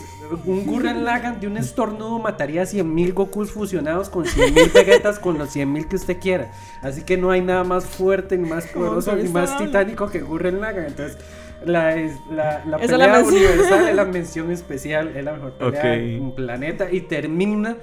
[0.46, 5.38] un Gurren Lagann de un estornudo mataría a 100.000 Gokus fusionados con 100.000 Vegetas con
[5.38, 6.52] los 100.000 que usted quiera.
[6.82, 10.60] Así que no hay nada más fuerte, ni más poderoso, ni más titánico que Gurren
[10.60, 10.88] Lagann.
[10.88, 11.18] Entonces,
[11.66, 15.34] la, es- la, la Esa es pelea la universal es la mención especial, es la
[15.34, 15.86] mejor pelea Ok.
[15.86, 17.78] en planeta y termina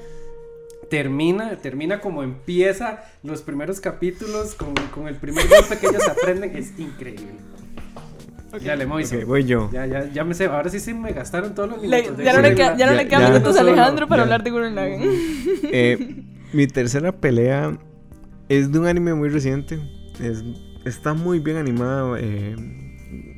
[0.88, 6.57] termina, termina como empieza los primeros capítulos con, con el primer golpe que ellos aprenden,
[6.57, 7.29] es increíble.
[8.61, 9.16] Ya le Moiso.
[9.16, 9.71] Ok, voy yo.
[9.73, 12.16] Ya, ya, ya me sé, ahora sí se me gastaron todos los minutos.
[12.16, 14.23] de ya no le, queda- ya no quedan ya- minutos a Alejandro para ya.
[14.25, 15.01] hablar de Gurren Lagann.
[15.73, 17.79] Eh, mi tercera pelea
[18.49, 19.79] es de un anime muy reciente.
[20.21, 20.43] Es-
[20.85, 22.19] está muy bien animada.
[22.19, 22.57] Eh,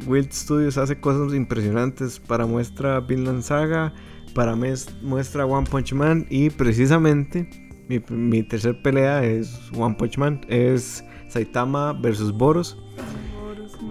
[0.07, 2.19] Wild Studios hace cosas impresionantes.
[2.19, 3.93] Para muestra Vinland Saga.
[4.35, 4.57] Para
[5.03, 6.27] muestra One Punch Man.
[6.31, 7.49] Y precisamente
[7.89, 10.41] mi, mi tercer pelea es One Punch Man.
[10.49, 12.79] Es Saitama versus Boros.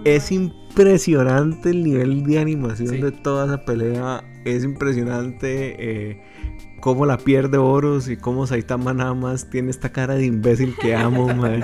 [0.04, 2.98] Es impresionante el nivel de animación Sí.
[3.00, 4.24] de toda esa pelea.
[4.44, 6.22] Es impresionante eh,
[6.80, 10.94] cómo la pierde Boros y cómo Saitama nada más tiene esta cara de imbécil que
[10.94, 11.60] amo, mae.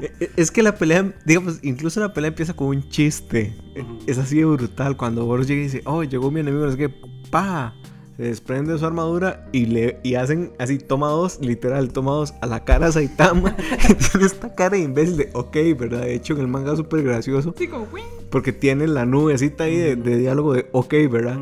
[0.00, 3.56] Eh, eh, Es que la pelea, digamos, incluso la pelea empieza con un chiste.
[3.80, 3.98] Ujú.
[4.06, 4.96] Es así de brutal.
[4.96, 6.90] Cuando Boros llega y dice, oh, llegó mi enemigo, sé qué,
[7.30, 7.74] pa.
[8.16, 12.34] Se desprende de su armadura y le y hacen así, toma dos, literal, toma dos
[12.42, 13.56] a la cara a Saitama.
[13.86, 16.02] que tiene esta cara de imbécil de, ok, ¿verdad?
[16.02, 17.54] De hecho, en el manga es súper gracioso.
[17.56, 17.86] Sí, como.
[18.30, 21.38] Porque tiene la nubecita ahí de, de diálogo de, ok, ¿verdad?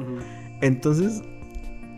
[0.60, 1.22] Entonces,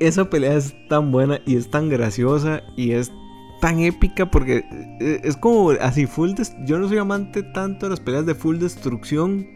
[0.01, 3.13] esa pelea es tan buena y es tan graciosa y es
[3.61, 4.65] tan épica porque
[5.01, 6.33] eh, es como así, full.
[6.65, 9.47] Yo no soy amante tanto de las peleas de full destrucción.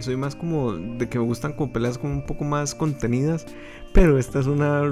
[0.00, 3.46] Soy más como de que me gustan como peleas como un poco más contenidas.
[3.92, 4.82] Pero esta es una.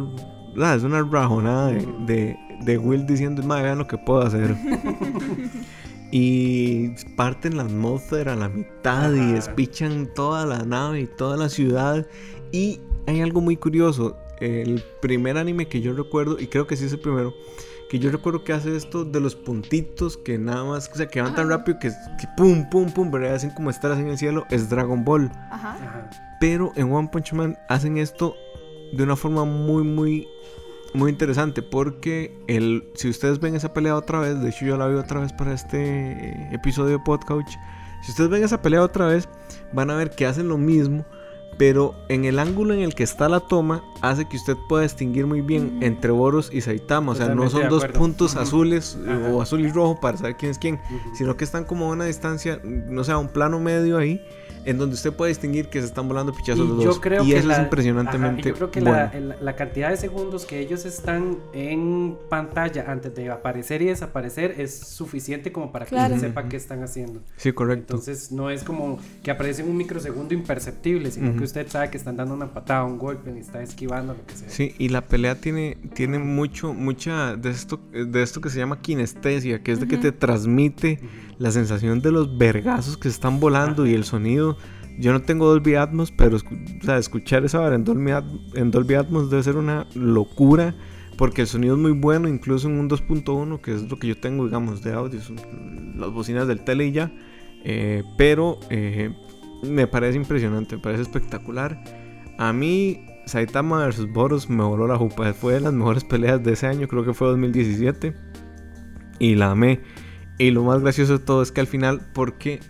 [0.75, 4.55] Es una rajonada de, de, de Will diciendo, madre, vean lo que puedo hacer.
[6.13, 11.49] y parten la atmósfera a la mitad y despichan toda la nave y toda la
[11.49, 12.07] ciudad.
[12.53, 14.17] Y hay algo muy curioso.
[14.41, 17.33] El primer anime que yo recuerdo, y creo que sí es el primero,
[17.89, 21.21] que yo recuerdo que hace esto de los puntitos que nada más, o sea, que
[21.21, 23.35] van tan rápido que, que pum, pum, pum, ¿verdad?
[23.35, 25.31] Hacen como estar así en el cielo, es Dragon Ball.
[25.51, 25.75] Ajá.
[25.75, 26.11] Ajá.
[26.41, 28.35] Pero en One Punch Man hacen esto
[28.93, 30.27] de una forma muy, muy,
[30.95, 31.63] muy interesante.
[31.63, 35.21] Porque el, si ustedes ven esa pelea otra vez, de hecho yo la vi otra
[35.21, 37.51] vez para este episodio de Podcouch.
[38.03, 39.29] Si ustedes ven esa pelea otra vez,
[39.73, 41.05] van a ver que hacen lo mismo.
[41.59, 45.27] Pero en el ángulo en el que está la toma, hace que usted pueda distinguir
[45.27, 47.13] muy bien entre Boros y Saitama.
[47.13, 49.29] O sea, no son dos puntos azules eh, Ajá.
[49.29, 50.81] o azul y rojo para saber quién es quién
[51.15, 54.25] sino que están como a una distancia, no sé, a un plano medio ahí,
[54.65, 57.01] en donde usted puede distinguir que se están volando pichazos Y los yo dos.
[57.01, 58.97] creo y que eso la- es impresionantemente ajá, yo creo que bueno.
[58.97, 64.55] la, la cantidad de segundos que ellos están en pantalla antes de aparecer y desaparecer
[64.61, 66.15] es suficiente como para que Claro.
[66.15, 67.21] usted sepa qué están haciendo.
[67.37, 67.95] Sí, correcto.
[67.95, 71.39] Entonces no es como que aparece en un microsegundo imperceptible, sino Ujú.
[71.39, 74.35] que usted sabe que están dando una patada, un golpe, y está esquivando lo que
[74.37, 74.49] sea.
[74.49, 78.81] Sí, y la pelea tiene, tiene mucho, mucha de esto, de esto que se llama
[78.81, 80.03] kinestesia, que es de que Ujú.
[80.03, 81.09] te transmite Ujú.
[81.39, 84.52] la sensación de los vergazos que están volando y el sonido.
[84.99, 88.13] Yo no tengo Dolby Atmos, pero o escuchar esa hora en Dolby,
[88.55, 90.75] en Dolby Atmos debe ser una locura.
[91.19, 94.17] Porque el sonido es muy bueno, incluso en un 2.1, que es lo que yo
[94.17, 95.37] tengo, digamos, de audio, son
[95.97, 97.13] las bocinas del tele y ya.
[97.65, 99.15] Eh, pero eh,
[99.63, 101.83] me parece impresionante, me parece espectacular.
[102.39, 105.33] A mí, Saitama vs Boros me voló la jupa.
[105.35, 108.15] Fue de las mejores peleas de ese año, creo que fue 2017.
[109.19, 109.81] Y la amé.
[110.39, 112.61] Y lo más gracioso de todo es que al final, porque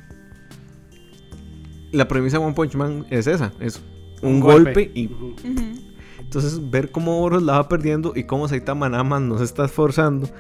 [1.93, 3.81] la premisa de One Punch Man es esa: es
[4.23, 4.91] un, golpe.
[4.95, 5.27] y Ujú.
[5.27, 5.93] Ujú.
[6.33, 9.67] Entonces, ver cómo Boros la va perdiendo y cómo Saitama nada más no se está
[9.67, 10.31] esforzando.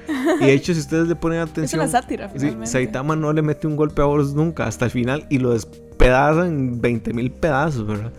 [0.40, 2.70] Y de hecho, si ustedes le ponen Es atención, una sátira, sí, finalmente.
[2.70, 6.46] Saitama no le mete un golpe a Boros nunca hasta el final y lo despedaza
[6.46, 8.10] en 20 mil pedazos, ¿verdad?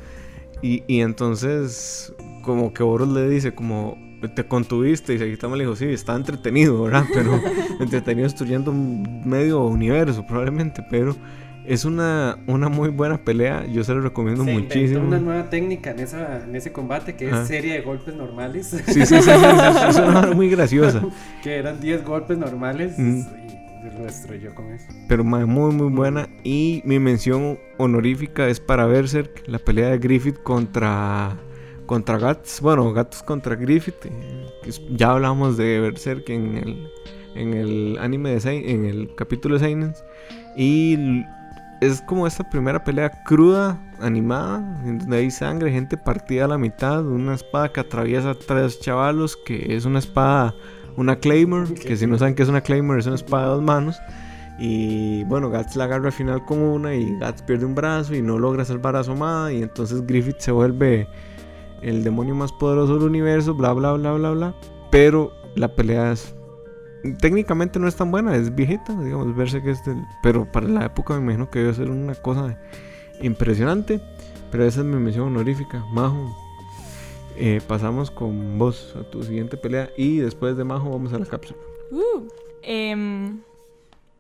[0.61, 3.97] Y, y entonces, como que Boros le dice, como
[4.35, 7.05] te contuviste y Saitama le dijo, sí, está entretenido, ¿verdad?
[7.11, 7.41] Pero
[7.79, 11.15] entretenido destruyendo un medio universo, probablemente, pero
[11.65, 13.65] es una, una muy buena pelea.
[13.67, 15.01] Yo se lo recomiendo Se muchísimo.
[15.07, 18.67] una nueva técnica en, esa, en ese combate que es serie de golpes normales.
[18.67, 19.29] Sí, sí, sí, sí,
[19.89, 21.01] es una muy graciosa.
[21.41, 23.19] que eran 10 golpes normales Mm.
[23.19, 24.87] y lo destruyó con eso.
[25.07, 26.27] Pero muy, muy buena.
[26.43, 31.37] Y mi mención honorífica es para Berserk, la pelea de Griffith contra,
[31.85, 32.61] contra Guts.
[32.61, 34.05] Bueno, Guts contra Griffith.
[34.05, 34.45] eh,
[34.91, 36.87] ya hablamos de Berserk en el,
[37.35, 39.93] en el anime de Sein- en el capítulo de Seinen.
[40.55, 41.23] Y
[41.85, 46.57] es como esta primera pelea cruda, animada, en donde hay sangre, gente partida a la
[46.57, 50.53] mitad, una espada que atraviesa a tres chavalos, que es una espada,
[50.95, 53.63] una Claymore, que si no saben qué es una Claymore, es una espada de dos
[53.63, 53.99] manos.
[54.59, 58.21] Y bueno, Guts la agarra al final con una y Guts pierde un brazo y
[58.21, 59.51] no logra salvar a su amada.
[59.51, 61.07] Y entonces Griffith se vuelve
[61.81, 64.55] el demonio más poderoso del universo, bla, bla, bla, bla, bla.
[64.91, 66.35] Pero la pelea es...
[67.19, 69.97] Técnicamente no es tan buena, es viejita, digamos, verse que es del...
[70.21, 72.57] Pero para la época me imagino que debe ser una cosa
[73.21, 74.01] impresionante.
[74.51, 75.83] Pero esa es mi mención honorífica.
[75.91, 76.35] Majo,
[77.35, 81.25] eh, pasamos con vos a tu siguiente pelea y después de Majo vamos a la
[81.25, 81.57] cápsula.
[81.91, 82.27] Uh,
[82.61, 83.39] em,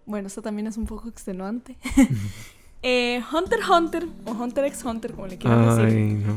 [0.05, 1.77] bueno, esto también es un poco extenuante.
[2.85, 6.33] Eh, Hunter Hunter, o Hunter x Hunter, como le quieran decir, Ay, no.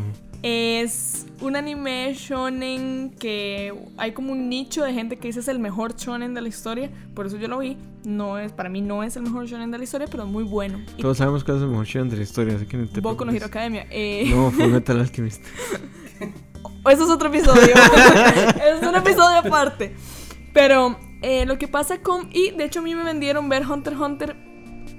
[0.46, 5.58] Es un anime shonen que hay como un nicho de gente que dice es el
[5.58, 6.88] mejor shonen de la historia.
[7.14, 7.76] Por eso yo lo vi.
[8.04, 10.44] No es, para mí no es el mejor shonen de la historia, pero es muy
[10.44, 10.80] bueno.
[10.96, 13.00] Y Todos sabemos que es el mejor shonen de la historia, así que no te
[13.00, 13.32] Boku no.
[13.32, 13.88] Hero Academia.
[13.90, 15.44] Eh, No, fue Metal Alchemist.
[16.88, 17.62] Eso es otro episodio.
[18.64, 19.96] es un episodio aparte.
[20.54, 22.28] Pero eh, lo que pasa con.
[22.32, 24.36] Y de hecho, a mí me vendieron ver Hunter x Hunter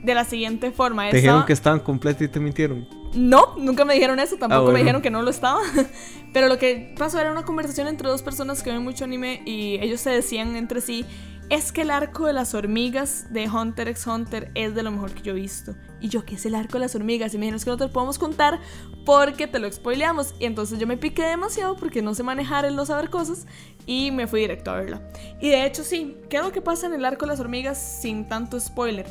[0.03, 1.09] de la siguiente forma.
[1.09, 2.85] Te dijeron que estaban completos y te mintieron.
[3.13, 4.73] No, nunca me dijeron eso, tampoco Ah, bueno.
[4.73, 5.59] me dijeron que no lo estaba.
[6.33, 9.79] Pero lo que pasó era una conversación entre dos personas que ven mucho anime y
[9.81, 11.05] ellos se decían entre sí,
[11.49, 15.11] es que el arco de las hormigas de Hunter x Hunter es de lo mejor
[15.13, 15.75] que yo he visto.
[16.01, 17.33] Y yo, ¿qué es el arco de las hormigas?
[17.33, 18.59] Y me dijeron, es que no te lo podemos contar
[19.05, 20.35] porque te lo spoileamos.
[20.39, 23.47] Y entonces yo me piqué demasiado porque no sé manejar el no saber cosas
[23.85, 25.01] y me fui directo a verla.
[25.39, 27.77] Y de hecho sí, ¿qué es lo que pasa en el arco de las hormigas
[28.01, 29.07] sin tanto spoiler?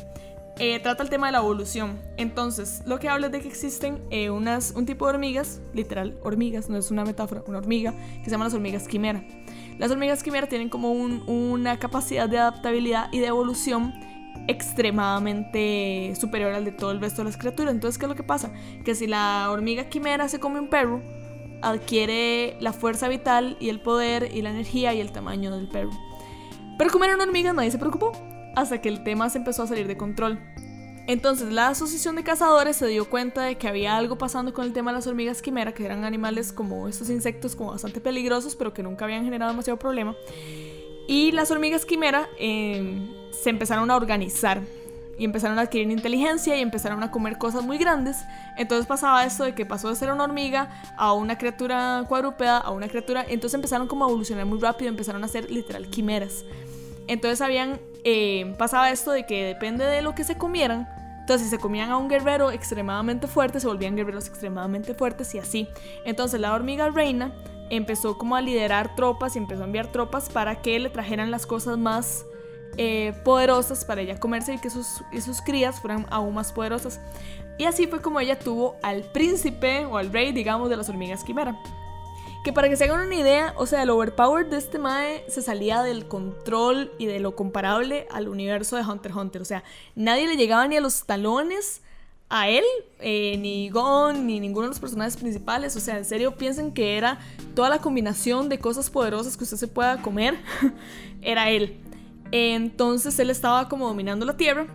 [0.59, 1.99] Eh, trata el tema de la evolución.
[2.17, 6.17] Entonces, lo que habla es de que existen eh, unas, un tipo de hormigas, literal,
[6.23, 9.23] hormigas, no es una metáfora, una hormiga, que se llaman las hormigas quimera.
[9.77, 13.93] Las hormigas quimera tienen como un- una capacidad de adaptabilidad y de evolución
[14.47, 17.73] extremadamente superior al de todo el resto de las criaturas.
[17.73, 18.51] Entonces, ¿qué es lo que pasa?
[18.83, 21.01] Que si la hormiga quimera se come un perro,
[21.61, 25.91] adquiere la fuerza vital y el poder y la energía y el tamaño del perro.
[26.79, 28.11] Pero como eran hormigas, nadie se preocupó
[28.57, 30.39] hasta que el tema se empezó a salir de control.
[31.05, 34.73] Entonces la asociación de cazadores se dio cuenta de que había algo pasando con el
[34.73, 38.73] tema de las hormigas quimera, que eran animales como estos insectos como bastante peligrosos, pero
[38.73, 40.15] que nunca habían generado demasiado problema.
[41.07, 42.99] Y las hormigas quimera eh,
[43.31, 44.61] se empezaron a organizar
[45.19, 48.17] y empezaron a adquirir inteligencia y empezaron a comer cosas muy grandes.
[48.57, 52.71] Entonces pasaba esto de que pasó de ser una hormiga a una criatura cuadrúpeda, a
[52.71, 53.23] una criatura.
[53.29, 56.43] Entonces empezaron como a evolucionar muy rápido, empezaron a ser literal quimeras.
[57.07, 60.87] Entonces habían, eh, pasaba esto de que depende de lo que se comieran.
[61.19, 65.39] Entonces si se comían a un guerrero extremadamente fuerte, se volvían guerreros extremadamente fuertes y
[65.39, 65.67] así.
[66.05, 67.33] Entonces la hormiga reina
[67.69, 71.45] empezó como a liderar tropas y empezó a enviar tropas para que le trajeran las
[71.45, 72.25] cosas más
[72.77, 77.01] eh, poderosas para ella comerse y que sus, sus crías fueran aún más poderosas.
[77.57, 81.25] Y así fue como ella tuvo al príncipe o al rey, digamos, de las hormigas
[81.25, 81.59] quimera.
[82.43, 85.41] Que para que se hagan una idea, o sea, el overpower de este Mae se
[85.41, 89.41] salía del control y de lo comparable al universo de Hunter x Hunter.
[89.41, 89.63] O sea,
[89.95, 91.81] nadie le llegaba ni a los talones
[92.29, 92.63] a él,
[92.99, 95.75] eh, ni Gon, ni ninguno de los personajes principales.
[95.75, 97.19] O sea, en serio, piensen que era
[97.55, 100.37] toda la combinación de cosas poderosas que usted se pueda comer,
[101.21, 101.81] era él.
[102.31, 104.67] Entonces él estaba como dominando la tierra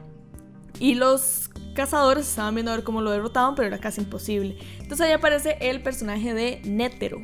[0.79, 4.57] y los cazadores estaban viendo a ver cómo lo derrotaban, pero era casi imposible.
[4.81, 7.21] Entonces ahí aparece el personaje de Nétero.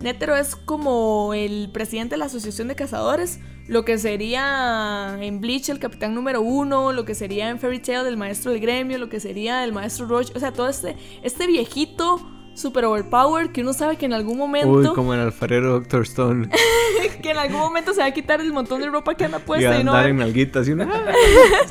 [0.00, 5.68] Nétero es como el presidente de la Asociación de Cazadores, lo que sería en Bleach
[5.70, 9.08] el capitán número uno, lo que sería en Fairy Tail el maestro del gremio, lo
[9.08, 12.20] que sería el maestro Roach, o sea, todo este, este viejito
[12.54, 16.48] super overpowered que uno sabe que en algún momento Uy, como el alfarero Doctor Stone.
[17.22, 19.42] que en algún momento se va a quitar el montón de ropa que anda y
[19.46, 21.12] puesta a y no andar en nalguitas y uno, "Ah",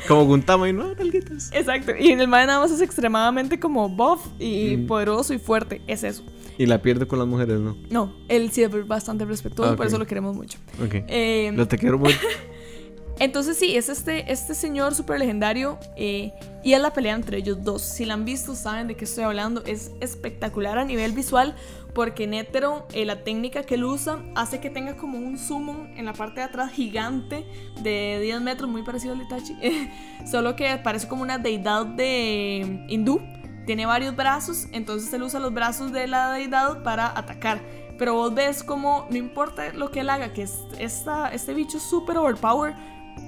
[0.06, 1.50] como Guntama y no, nalguitas.
[1.52, 4.86] Exacto, y el mae nada más es extremadamente como buff y Mm.
[4.86, 6.24] poderoso y fuerte, es eso.
[6.58, 7.76] Y la pierde con las mujeres, ¿no?
[7.88, 9.90] No, él sí es bastante respetuoso, Ah, por ok.
[9.90, 10.58] eso lo queremos mucho.
[10.84, 11.04] Ok.
[11.06, 12.18] Eh, Lo te quiero mucho.
[13.20, 17.64] Entonces sí, es este, este señor súper legendario eh, y es la pelea entre ellos
[17.64, 17.82] dos.
[17.82, 19.64] Si la han visto saben de qué estoy hablando.
[19.64, 21.56] Es espectacular a nivel visual
[21.94, 26.04] porque Netero, eh, la técnica que él usa, hace que tenga como un summon en
[26.04, 27.44] la parte de atrás gigante
[27.82, 29.56] de 10 metros, muy parecido al Itachi.
[30.30, 33.20] Solo que parece como una deidad de hindú.
[33.68, 37.60] Tiene varios brazos, entonces él usa los brazos de la deidad para atacar.
[37.98, 41.82] Pero vos ves como, no importa lo que él haga, que es este bicho es
[41.82, 42.74] súper overpower,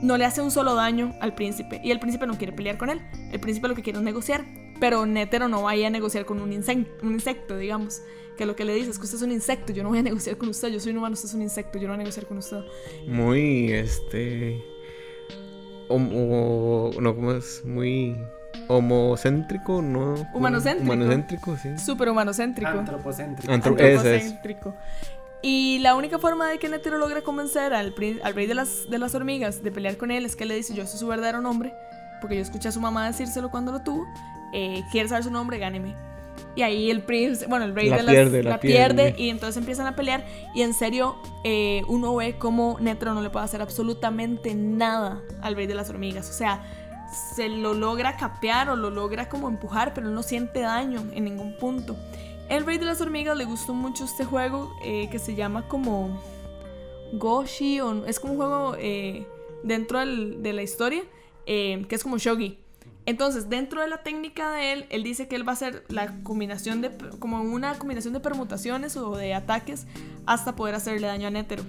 [0.00, 1.78] no le hace un solo daño al príncipe.
[1.84, 3.02] Y el príncipe no quiere pelear con él.
[3.30, 4.46] El príncipe lo que quiere es negociar.
[4.80, 8.00] Pero Netero no vaya a negociar con un, insec- un insecto, digamos.
[8.38, 9.74] Que lo que le dice es que usted es un insecto.
[9.74, 10.68] Yo no voy a negociar con usted.
[10.68, 11.76] Yo soy un humano, usted es un insecto.
[11.78, 12.62] Yo no voy a negociar con usted.
[13.06, 14.64] Muy, este...
[15.90, 16.92] Homo...
[16.98, 17.62] No, ¿cómo es?
[17.62, 18.16] Muy...
[18.70, 20.14] Homocéntrico, ¿no?
[20.32, 20.92] Humanocéntrico.
[20.92, 21.78] Humanocéntrico, sí.
[21.78, 22.70] Súper humanocéntrico.
[22.70, 23.52] Antropocéntrico.
[23.52, 23.54] Es.
[23.54, 24.74] antropocéntrico.
[25.42, 28.98] Y la única forma de que Netero logra convencer al, al rey de las, de
[28.98, 31.72] las hormigas de pelear con él es que le dice: Yo soy su verdadero nombre,
[32.20, 34.06] porque yo escuché a su mamá decírselo cuando lo tuvo.
[34.52, 35.58] Eh, ¿Quieres saber su nombre?
[35.58, 35.94] Gáneme.
[36.56, 39.14] Y ahí el príncipe, bueno, el rey La de las, pierde, la pierde.
[39.16, 40.24] y entonces empiezan a pelear.
[40.54, 45.54] Y en serio, eh, uno ve como Netero no le puede hacer absolutamente nada al
[45.54, 46.28] rey de las hormigas.
[46.28, 46.62] O sea,
[47.10, 51.24] se lo logra capear o lo logra como empujar, pero él no siente daño en
[51.24, 51.96] ningún punto.
[52.48, 56.20] El Rey de las Hormigas le gustó mucho este juego eh, que se llama como
[57.12, 59.26] Goshi, o es como un juego eh,
[59.62, 61.02] dentro de la historia
[61.46, 62.58] eh, que es como Shogi.
[63.06, 66.22] Entonces, dentro de la técnica de él, él dice que él va a hacer la
[66.22, 69.86] combinación de, como una combinación de permutaciones o de ataques
[70.26, 71.64] hasta poder hacerle daño a Netero.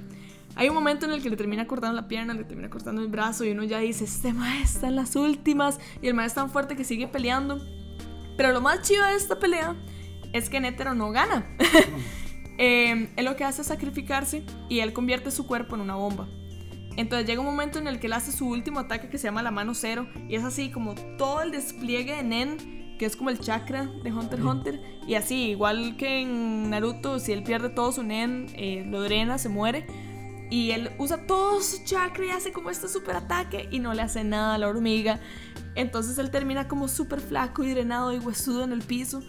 [0.56, 3.08] Hay un momento en el que le termina cortando la pierna, le termina cortando el
[3.08, 6.46] brazo y uno ya dice, este maestro está en las últimas y el maestro es
[6.48, 7.62] tan fuerte que sigue peleando.
[8.38, 9.76] Pero lo más chido de esta pelea
[10.34, 11.46] es que Netero no gana.
[12.64, 16.28] Eh, él lo que hace es sacrificarse y él convierte su cuerpo en una bomba.
[16.96, 19.42] Entonces llega un momento en el que él hace su último ataque que se llama
[19.42, 23.32] la mano cero y es así como todo el despliegue de Nen, que es como
[23.32, 27.70] el chakra de Hunter x Hunter, y así, igual que en Naruto, si él pierde
[27.70, 29.88] todo su Nen, eh, lo drena, se muere.
[30.52, 34.02] Y él usa todo su chakra y hace como este super ataque y no le
[34.02, 35.22] hace nada a la hormiga.
[35.76, 39.24] Entonces él termina como súper flaco y drenado y huesudo en el piso.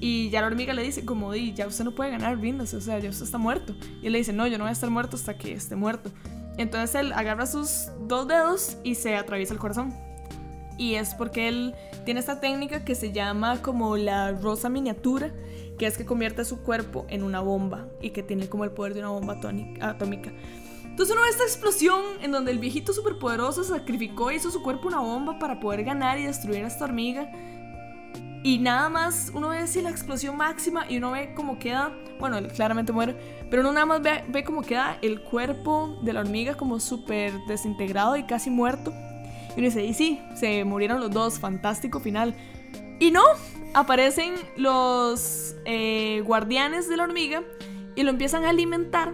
[0.00, 2.80] Y ya la hormiga le dice como, di, ya usted no puede ganar, ríndase, o
[2.80, 3.74] sea, ya usted está muerto.
[4.02, 6.10] Y él le dice, no, yo no voy a estar muerto hasta que esté muerto.
[6.58, 9.94] Entonces él agarra sus dos dedos y se atraviesa el corazón.
[10.78, 11.74] Y es porque él
[12.04, 15.32] tiene esta técnica que se llama como la rosa miniatura,
[15.78, 18.94] que es que convierte su cuerpo en una bomba y que tiene como el poder
[18.94, 19.38] de una bomba
[19.80, 20.32] atómica.
[20.96, 24.88] Entonces uno ve esta explosión en donde el viejito superpoderoso sacrificó y hizo su cuerpo
[24.88, 27.30] una bomba para poder ganar y destruir a esta hormiga.
[28.42, 32.38] Y nada más, uno ve así la explosión máxima y uno ve cómo queda, bueno,
[32.38, 33.16] él claramente muere,
[33.50, 37.32] pero uno nada más ve, ve cómo queda el cuerpo de la hormiga como súper
[37.48, 38.94] desintegrado y casi muerto.
[39.50, 42.34] Y uno dice, y sí, se murieron los dos, fantástico final.
[42.98, 43.22] Y no,
[43.74, 47.42] aparecen los eh, guardianes de la hormiga
[47.94, 49.12] y lo empiezan a alimentar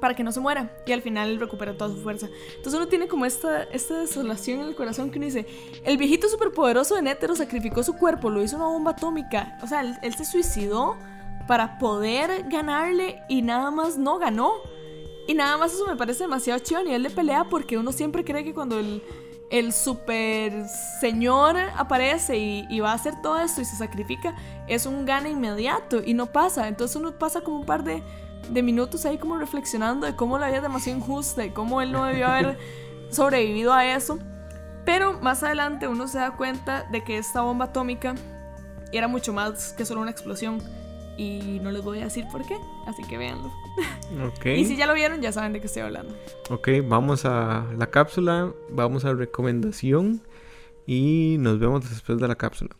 [0.00, 0.76] para que no se muera.
[0.86, 2.28] Y al final recupera toda su fuerza.
[2.56, 5.46] Entonces uno tiene como esta, esta desolación en el corazón que uno dice,
[5.84, 9.58] el viejito superpoderoso de Nétero sacrificó su cuerpo, lo hizo una bomba atómica.
[9.62, 10.96] O sea, él, él se suicidó
[11.46, 14.52] para poder ganarle y nada más no ganó.
[15.26, 18.24] Y nada más eso me parece demasiado chido a nivel de pelea porque uno siempre
[18.24, 19.02] cree que cuando el,
[19.50, 20.66] el super
[21.00, 24.34] señor aparece y, y va a hacer todo esto y se sacrifica,
[24.66, 26.68] es un gana inmediato y no pasa.
[26.68, 28.02] Entonces uno pasa como un par de,
[28.50, 31.92] de minutos ahí como reflexionando de cómo la vida es demasiado injusta y cómo él
[31.92, 32.58] no debió haber
[33.10, 34.18] sobrevivido a eso.
[34.84, 38.14] Pero más adelante uno se da cuenta de que esta bomba atómica
[38.92, 40.62] era mucho más que solo una explosión.
[41.18, 43.52] Y no les voy a decir por qué, así que véanlo.
[44.24, 44.46] Ok.
[44.56, 46.14] Y si ya lo vieron, ya saben de qué estoy hablando.
[46.48, 50.22] Ok, vamos a la cápsula, vamos a recomendación
[50.86, 52.70] y nos vemos después de la cápsula.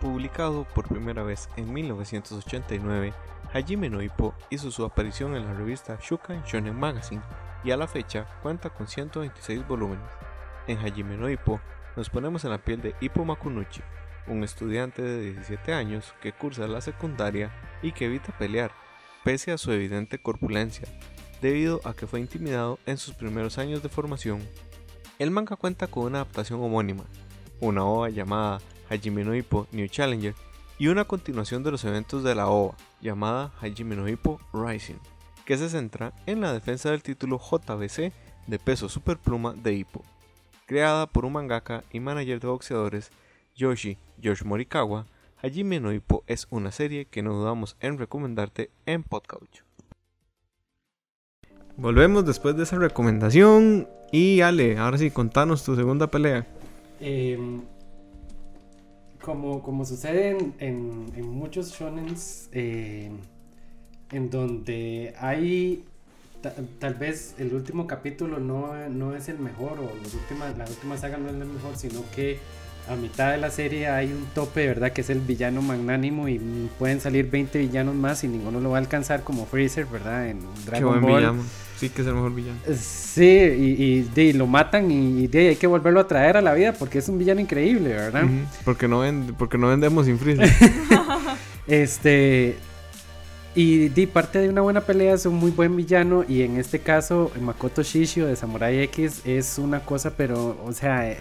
[0.00, 3.12] Publicado por primera vez en 1989,
[3.52, 7.22] Hajime no Ippo hizo su aparición en la revista Shukan Shonen Magazine
[7.64, 10.08] y a la fecha cuenta con 126 volúmenes.
[10.66, 11.60] En Hajime no Ippo
[11.96, 13.80] nos ponemos en la piel de Ippo Makunuchi,
[14.28, 18.72] un estudiante de 17 años que cursa la secundaria y que evita pelear,
[19.24, 20.88] pese a su evidente corpulencia,
[21.40, 24.40] debido a que fue intimidado en sus primeros años de formación.
[25.18, 27.04] El manga cuenta con una adaptación homónima,
[27.60, 30.34] una OVA llamada Hajime no Ippo New Challenger
[30.78, 34.98] y una continuación de los eventos de la OVA llamada Hajime no Ippo Rising,
[35.44, 38.12] que se centra en la defensa del título JBC
[38.46, 40.04] de peso superpluma de Ippo,
[40.66, 43.10] creada por un mangaka y manager de boxeadores
[43.58, 45.06] Yoshi Yosh Morikawa,
[45.42, 49.62] Hajime no Ippo es una serie que no dudamos en recomendarte en Podcouch.
[51.76, 53.88] Volvemos después de esa recomendación.
[54.10, 56.46] Y Ale, ahora sí, contanos tu segunda pelea.
[57.00, 57.38] Eh,
[59.20, 63.10] como, como sucede en, en, en muchos shonens, eh,
[64.10, 65.84] en donde hay
[66.40, 70.64] ta- tal vez el último capítulo no, no es el mejor o los últimas, la
[70.64, 72.38] última saga no es la mejor, sino que
[72.88, 74.92] a mitad de la serie hay un tope, ¿verdad?
[74.92, 76.38] Que es el villano magnánimo y
[76.78, 80.28] pueden salir 20 villanos más y ninguno lo va a alcanzar como Freezer, ¿verdad?
[80.28, 81.20] En Qué Dragon buen Ball.
[81.20, 81.42] villano.
[81.78, 82.58] Sí, que es el mejor villano.
[82.76, 86.72] Sí, y, y, lo matan y, de, hay que volverlo a traer a la vida
[86.72, 88.24] porque es un villano increíble, ¿verdad?
[88.64, 90.48] Porque, no vende- porque no vendemos sin freezer.
[91.66, 92.56] Este.
[93.54, 96.24] Y di parte de una buena pelea es un muy buen villano.
[96.28, 101.10] Y en este caso, Makoto Shishio de Samurai X es una cosa, pero, o sea,
[101.10, 101.18] eh,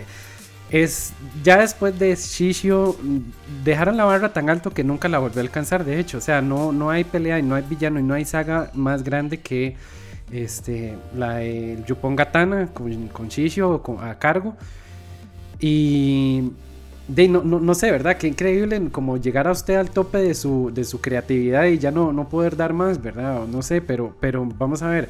[0.70, 1.16] es.
[1.44, 3.20] Ya después de Shishio, mm,
[3.64, 5.86] dejaron la barra tan alto que nunca la volvió a alcanzar.
[5.86, 8.26] De hecho, o sea, no, no hay pelea y no hay villano y no hay
[8.26, 9.78] saga más grande que
[10.32, 14.58] este, la de Yupon Gatana con, con Shishio con- a cargo.
[15.60, 16.52] Y
[17.08, 18.18] de, no, no, no sé, ¿verdad?
[18.18, 21.92] Qué increíble como llegar a usted al tope de su, de su creatividad y ya
[21.92, 23.48] no, no poder dar más, ¿verdad?
[23.48, 25.10] No sé, pero, pero vamos a ver.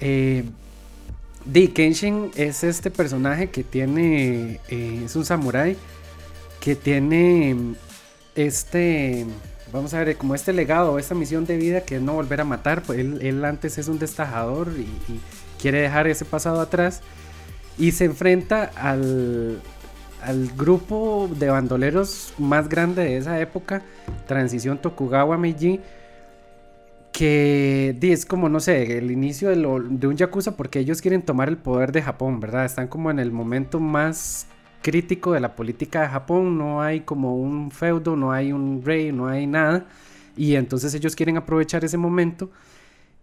[0.00, 0.44] Eh,
[1.48, 5.78] Di Kenshin es este personaje que tiene, eh, es un samurái
[6.60, 7.74] que tiene mm,
[8.34, 9.24] este,
[9.72, 12.44] vamos a ver, como este legado, esta misión de vida que es no volver a
[12.44, 12.82] matar.
[12.82, 15.20] Pues él, él antes es un destajador y, y
[15.58, 17.00] quiere dejar ese pasado atrás
[17.78, 19.62] y se enfrenta al,
[20.22, 23.82] al grupo de bandoleros más grande de esa época,
[24.26, 25.80] transición Tokugawa Meiji,
[27.18, 31.56] que es como, no sé, el inicio de, un Yakuza porque ellos quieren tomar el
[31.56, 32.64] poder de Japón, ¿verdad?
[32.64, 34.46] Están como en el momento más
[34.82, 39.10] crítico de la política de Japón, no hay como un feudo, no hay un rey,
[39.10, 39.86] no hay nada,
[40.36, 42.52] y entonces ellos quieren aprovechar ese momento.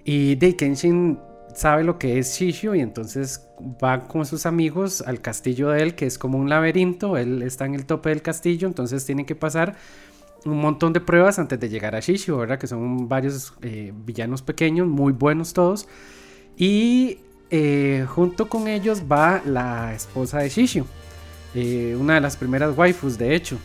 [0.04, 1.18] Y de Kenshin
[1.56, 3.48] sabe lo que es Shishio y entonces
[3.82, 7.64] va con sus amigos al castillo de él, que es como un laberinto, él está
[7.64, 9.78] en el tope del castillo, entonces tiene que pasar
[10.46, 12.60] un montón de pruebas antes de llegar a Shishio, ¿verdad?
[12.60, 15.88] Que son varios eh, villanos pequeños, muy buenos todos.
[16.58, 17.20] Y
[17.50, 20.86] eh, junto con ellos va la esposa de Shishio,
[21.54, 23.58] eh, una de las primeras waifus, de hecho.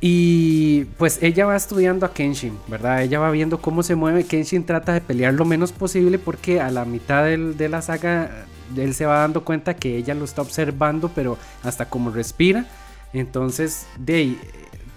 [0.00, 3.02] Y pues ella va estudiando a Kenshin, ¿verdad?
[3.02, 4.24] Ella va viendo cómo se mueve.
[4.24, 8.46] Kenshin trata de pelear lo menos posible porque a la mitad del- de la saga
[8.76, 12.64] él se va dando cuenta que ella lo está observando, pero hasta como respira.
[13.12, 14.36] Entonces, de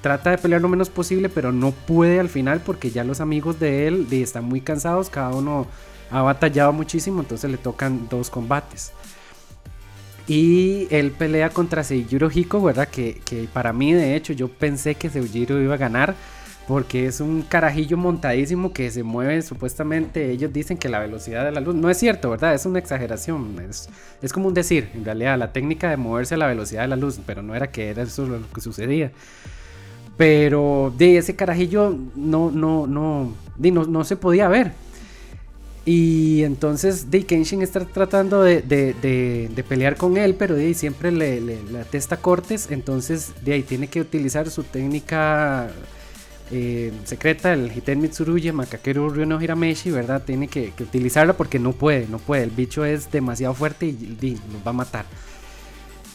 [0.04, 3.58] trata de pelear lo menos posible, pero no puede al final porque ya los amigos
[3.60, 5.10] de él están muy cansados.
[5.10, 5.66] Cada uno
[6.12, 8.92] ha batallado muchísimo, entonces le tocan dos combates.
[10.28, 12.90] Y él pelea contra Seijiro Hiko, ¿verdad?
[12.90, 16.16] Que, que para mí, de hecho, yo pensé que Seijiro iba a ganar.
[16.66, 20.32] Porque es un carajillo montadísimo que se mueve supuestamente.
[20.32, 21.76] Ellos dicen que la velocidad de la luz.
[21.76, 22.54] No es cierto, ¿verdad?
[22.54, 23.60] Es una exageración.
[23.70, 23.90] Es,
[24.22, 26.96] es como un decir, en realidad, la técnica de moverse a la velocidad de la
[26.96, 27.20] luz.
[27.26, 29.12] Pero no era que era eso lo que sucedía.
[30.18, 34.74] Pero de ese carajillo no, no, no, di, no, no se podía ver.
[35.86, 40.74] Y entonces de Kenshin está tratando de, de- de- de pelear con él, pero de
[40.76, 42.68] siempre le, le, le atesta cortes.
[42.72, 45.70] Entonces de ahí tiene que utilizar su técnica
[46.52, 50.24] eh, secreta, el Hiten Mitsurugi, Makakeru Ryuno Hirameshi, ¿verdad?
[50.26, 52.44] Tiene que, utilizarla porque no puede, no puede.
[52.44, 55.06] El bicho es demasiado fuerte y, di, los va a matar.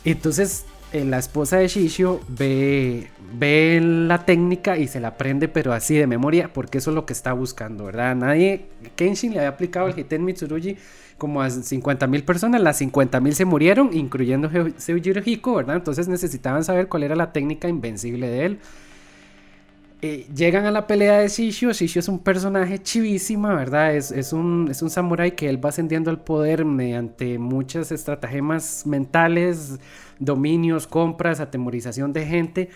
[0.05, 5.95] Entonces la esposa de Shishio ve, ve la técnica y se la aprende, pero así
[5.95, 8.17] de memoria, porque eso es lo que está buscando, ¿verdad?
[8.17, 8.67] Nadie,
[8.97, 10.77] Kenshin le había aplicado el Hiten Mitsurugi
[11.19, 15.77] como a 50 mil personas, las 50 mil se murieron, incluyendo Seijiro Hiko, ¿verdad?
[15.77, 18.59] Entonces necesitaban saber cuál era la técnica invencible de él.
[20.01, 21.73] Eh, llegan a la pelea de Shishio.
[21.73, 23.97] Shishio es un personaje chivísima, ¿verdad?
[23.97, 29.81] Es, un, es samurái que él va ascendiendo al poder mediante muchas estratagemas mentales,
[30.21, 32.69] dominios, compras, atemorización de gente.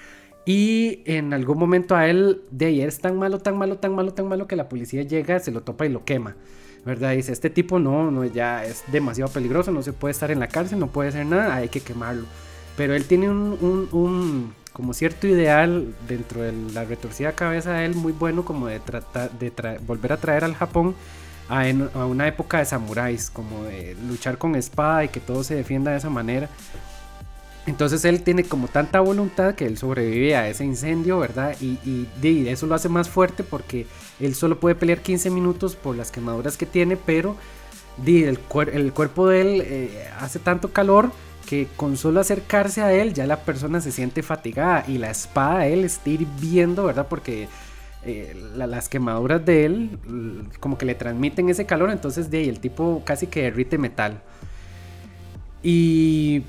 [0.44, 4.12] Y en algún momento a él, de ayer es tan malo, tan malo, tan malo,
[4.12, 6.34] tan malo que la policía llega, se lo topa y lo quema.
[6.84, 7.12] ¿Verdad?
[7.12, 10.48] Dice, este tipo no, no, ya es demasiado peligroso, no se puede estar en la
[10.48, 12.24] cárcel, no puede hacer nada, hay que quemarlo.
[12.76, 18.12] Pero él tiene un- como cierto ideal dentro de la retorcida cabeza de él muy
[18.12, 19.52] bueno como de tratar de
[19.86, 20.94] volver a traer al Japón
[21.48, 25.90] a, una época de samuráis, como de luchar con espada y que todo se defienda
[25.90, 26.48] de esa manera.
[27.66, 31.54] Entonces él tiene como tanta voluntad que él sobrevive a ese incendio, ¿verdad?
[31.60, 32.08] Y,
[32.48, 33.86] eso lo hace más fuerte porque
[34.18, 37.36] él solo puede pelear 15 minutos por las quemaduras que tiene, pero
[38.06, 41.12] el cuerpo de él eh, hace tanto calor
[41.76, 45.66] con solo acercarse a él ya la persona se siente fatigada y la espada a
[45.66, 47.07] él está hirviendo, ¿verdad?
[47.09, 47.48] Porque
[48.05, 49.90] eh, la- las quemaduras de él
[50.61, 54.20] como que le transmiten ese calor, entonces de ahí el tipo casi que derrite metal.
[55.62, 56.42] Y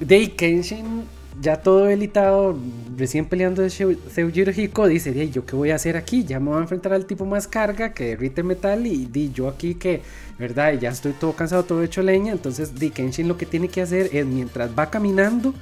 [0.00, 1.04] de Kenshin,
[1.40, 2.56] ya todo elitado,
[2.96, 6.24] recién peleando de Seujiro Hiko, dice, "Di, ¿yo qué voy a hacer aquí?
[6.24, 9.48] Ya me voy a enfrentar al tipo más carga que derrite metal y di yo
[9.48, 10.02] aquí que,
[10.38, 10.74] ¿verdad?
[10.78, 12.32] Ya estoy todo cansado, todo hecho leña.
[12.32, 15.54] Entonces, di Kenshin lo que tiene que hacer es, mientras va caminando,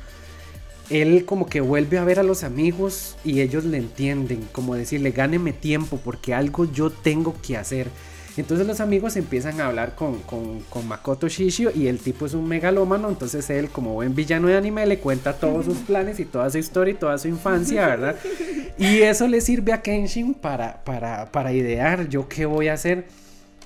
[0.91, 5.11] él como que vuelve a ver a los amigos y ellos le entienden, como decirle,
[5.13, 7.89] gáneme tiempo porque algo yo tengo que hacer.
[8.41, 12.35] Entonces los amigos empiezan a hablar con, con, con Makoto Shishio y el tipo es
[12.35, 16.25] un megalómano, entonces él como buen villano de anime le cuenta todos sus planes y
[16.25, 18.17] toda su historia y toda su infancia, ¿verdad?
[18.79, 23.07] Y eso le sirve a Kenshin para, para, para idear yo qué voy a hacer.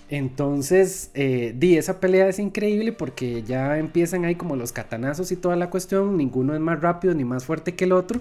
[0.09, 5.37] Entonces, eh, di, esa pelea es increíble porque ya empiezan ahí como los catanazos y
[5.37, 8.21] toda la cuestión, ninguno es más rápido ni más fuerte que el otro.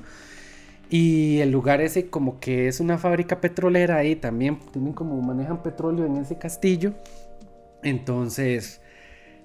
[0.94, 5.64] Y el lugar ese como que es una fábrica petrolera ahí también, tienen como manejan
[5.64, 6.94] petróleo en ese castillo.
[7.82, 8.82] Entonces,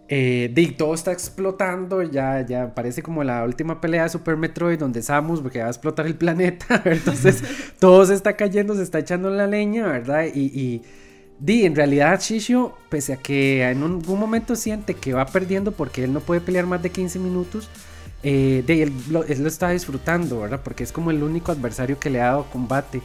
[0.08, 4.76] eh, di, todo está explotando, ya, ya parece como la última pelea de Super Metroid
[4.76, 7.44] donde Samus, porque va a explotar el planeta, entonces
[7.78, 10.24] todo se está cayendo, se está echando la leña, ¿verdad?
[10.34, 10.82] Y, y
[11.38, 15.70] di, en realidad Shishio, pese a que en un, un momento siente que va perdiendo
[15.70, 17.70] porque él no puede pelear más de 15 minutos,
[18.28, 20.60] eh, de, él, lo, lo está disfrutando, ¿verdad?
[20.64, 23.00] Porque es como el único adversario que le ha dado combate.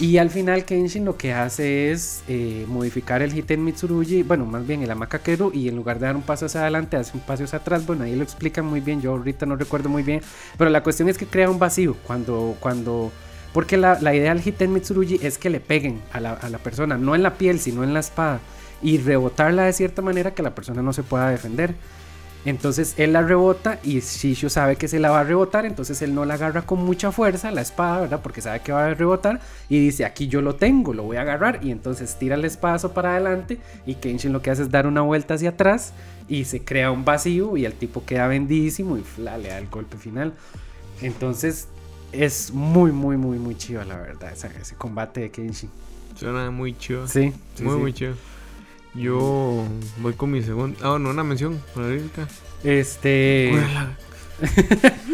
[0.00, 4.66] Y al final Kenshin lo que hace es eh, modificar el Hiten Mitsurugi, bueno, más
[4.66, 7.44] bien el Amakakeru, y en lugar de dar un paso hacia adelante, hace un paso
[7.44, 7.86] hacia atrás.
[7.86, 10.20] Bueno, ahí lo explican muy bien, yo ahorita no recuerdo muy bien,
[10.58, 12.56] pero la cuestión es que crea un vacío cuando...
[12.58, 13.12] cuando
[13.52, 16.58] porque la, la idea del Hiten Mitsurugi es que le peguen a la, a la
[16.58, 18.40] persona, no en la piel, sino en la espada,
[18.82, 21.76] y rebotarla de cierta manera que la persona no se pueda defender.
[22.46, 26.14] Entonces él la rebota y Shishio sabe que se la va a rebotar, entonces él
[26.14, 28.20] no la agarra con mucha fuerza, la espada, ¿verdad?
[28.22, 31.22] Porque sabe que va a rebotar y dice, aquí yo lo tengo, lo voy a
[31.22, 34.86] agarrar y entonces tira el espadazo para adelante y Kenshin lo que hace es dar
[34.86, 35.92] una vuelta hacia atrás
[36.28, 39.66] y se crea un vacío y el tipo queda bendísimo y fla, le da el
[39.66, 40.32] golpe final.
[41.02, 41.66] Entonces
[42.12, 45.70] es muy, muy, muy, muy chido la verdad, ese combate de Kenshin.
[46.14, 47.08] Suena muy chido.
[47.08, 47.80] Sí, sí, muy, sí.
[47.80, 48.14] muy chido.
[48.96, 49.64] Yo
[49.98, 50.78] voy con mi segundo.
[50.82, 52.26] Ah, no, una mención honorífica.
[52.64, 53.52] Este...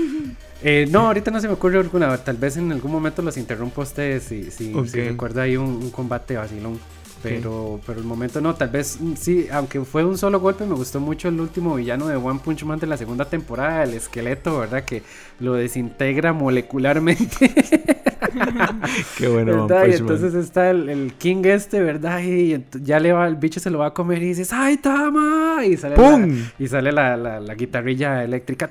[0.64, 2.16] Eh, no, ahorita no se me ocurre alguna.
[2.18, 5.90] Tal vez en algún momento los interrumpo a ustedes si, si recuerda ahí un, un
[5.90, 6.78] combate vacilón.
[7.22, 10.74] Pero, pero el momento no, tal vez mm, sí, aunque fue un solo golpe, me
[10.74, 14.58] gustó mucho el último villano de One Punch Man de la segunda temporada, el esqueleto,
[14.58, 14.84] ¿verdad?
[14.84, 15.02] Que
[15.40, 17.52] lo desintegra molecularmente.
[19.18, 19.86] Qué bueno, One ¿verdad?
[19.86, 20.10] Y Punch Man.
[20.14, 22.20] entonces está el, el King este, ¿verdad?
[22.22, 25.64] Y ya le va, el bicho se lo va a comer y dices, ¡ay, Tama!
[25.64, 26.22] Y sale, ¡Pum!
[26.28, 28.70] La, y sale la, la- la guitarrilla eléctrica.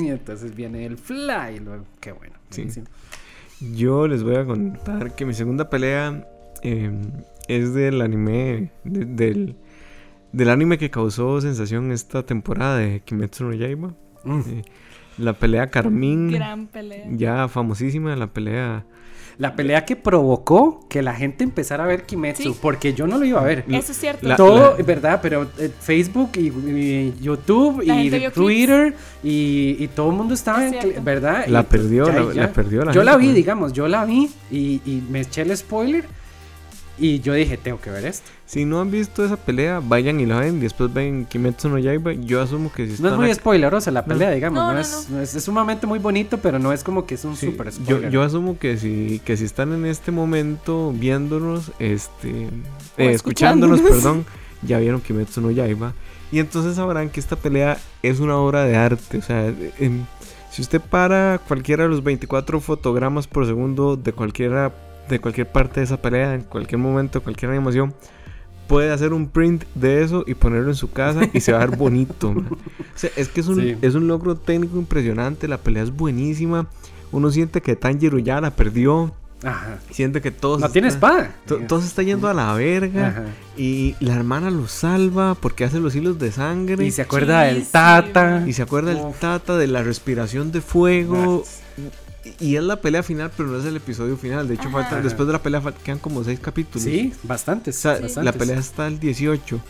[0.00, 1.56] Y entonces viene el fly.
[1.56, 2.34] Y luego, qué bueno.
[2.50, 2.62] Sí.
[2.62, 2.86] buenísimo.
[3.60, 6.26] Yo les voy a contar que mi segunda pelea
[6.62, 6.90] eh,
[7.48, 8.70] es del anime.
[8.84, 9.56] de- del,
[10.32, 13.94] del anime que causó sensación esta temporada de Kimetsu no Yaiba.
[14.24, 14.40] Mm.
[14.48, 14.62] Eh,
[15.18, 16.30] la pelea Carmín.
[16.30, 17.06] Gran pelea.
[17.10, 18.86] Ya famosísima, la pelea.
[19.40, 22.56] La pelea que provocó que la gente empezara a ver Kimetsu, Sí.
[22.60, 23.64] porque yo no lo iba a ver.
[23.70, 24.28] Eso es cierto.
[24.28, 25.18] La- Todo, ¿verdad?
[25.22, 30.64] Pero eh, Facebook y, y YouTube La y Twitter y, y todo el mundo estaba,
[30.66, 31.02] Es en.
[31.02, 31.46] ¿verdad?
[31.48, 32.40] La Y, perdió, ya, la- ya.
[32.42, 33.34] la perdió la Yo la vi, pues.
[33.36, 36.04] digamos, yo la vi y, y me eché el spoiler
[37.00, 38.30] y yo dije, tengo que ver esto.
[38.46, 40.58] Si no han visto esa pelea, vayan y la ven.
[40.58, 42.12] y Después ven Kimetsu no Yaiba.
[42.12, 45.06] Yo asumo que si No es muy spoilerosa la pelea, digamos, No, no, no, es,
[45.10, 47.68] no es, es sumamente muy bonito, pero no es como que es un Sí, super
[47.70, 48.10] yo, spoiler.
[48.10, 52.48] yo asumo que si, que si están en este momento viéndonos, este,
[52.98, 54.24] eh, escuchándonos, perdón,
[54.62, 55.94] ya vieron Kimetsu no Yaiba.
[56.32, 59.18] Y entonces sabrán que esta pelea es una obra de arte.
[59.18, 59.52] O sea,
[60.50, 64.72] si usted para cualquiera de los 24 fotogramas por segundo de cualquiera
[65.14, 67.94] de cualquier parte de esa pelea, en cualquier momento, cualquier animación,
[68.66, 71.66] puede hacer un print de eso y ponerlo en su casa y se va a
[71.66, 72.32] ver bonito.
[72.32, 72.46] man.
[72.52, 73.76] O sea, es que es un, Sí.
[73.82, 76.66] es un logro técnico impresionante, la pelea es buenísima.
[77.12, 79.78] Uno siente que Tanjiro ya la perdió, Ajá.
[79.90, 81.34] siente que todo No se tiene está- espada.
[81.46, 83.24] to- todo se está yendo a la verga Ajá.
[83.56, 87.66] y la hermana lo salva porque hace los hilos de sangre Y se acuerda del.
[87.66, 88.44] Tata.
[88.46, 91.42] y se acuerda del tata de la respiración de fuego
[92.38, 94.80] y es la pelea final pero no es el episodio final de hecho Ajá.
[94.80, 95.00] Ajá.
[95.00, 97.78] después de la pelea quedan como seis capítulos Sí, bastantes.
[97.78, 98.24] o sea, bastantes.
[98.24, 99.60] la pelea está al 18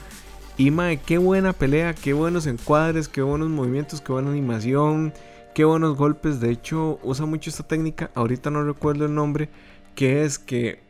[0.58, 5.14] y mae, qué buena pelea, qué buenos encuadres, qué buenos movimientos, qué buena animación,
[5.54, 6.38] qué buenos golpes.
[6.38, 9.48] De hecho, usa mucho esta técnica, ahorita no recuerdo el nombre,
[9.94, 10.80] que es que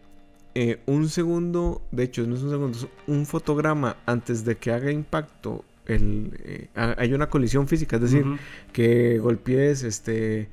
[0.57, 4.73] eh, un segundo, de hecho no es un segundo, es un fotograma antes de que
[4.73, 8.25] haga impacto el, eh, ha- hay una colisión física, es decir,
[8.73, 10.49] que golpees este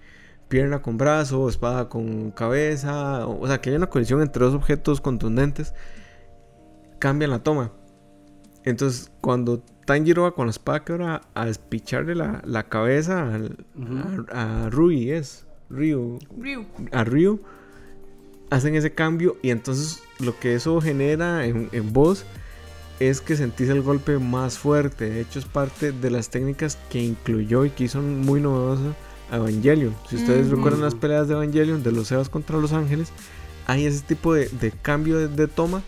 [0.48, 4.54] pierna con brazo, espada con cabeza, o, o sea, que haya una colisión entre dos
[4.56, 5.74] objetos contundentes,
[7.00, 7.72] cambian la toma.
[8.64, 13.66] Entonces, cuando Tanjiro va con la espada que ahora a despicharle la, la cabeza al-
[13.76, 14.26] Ujú.
[14.34, 16.66] a, a Rui, es Ryu, Ryu.
[16.92, 17.40] a Ryu,
[18.50, 22.26] hacen ese cambio y entonces lo que eso genera en, en vos
[23.00, 25.10] es que sentís el golpe más fuerte.
[25.10, 28.96] De hecho, es parte de las técnicas que incluyó y que hizo muy novedosa
[29.32, 29.96] Evangelion.
[30.10, 33.10] Si ustedes recuerdan las peleas de Evangelion de los Sebas contra los Ángeles,
[33.66, 35.82] hay ese tipo de, de cambio de, de toma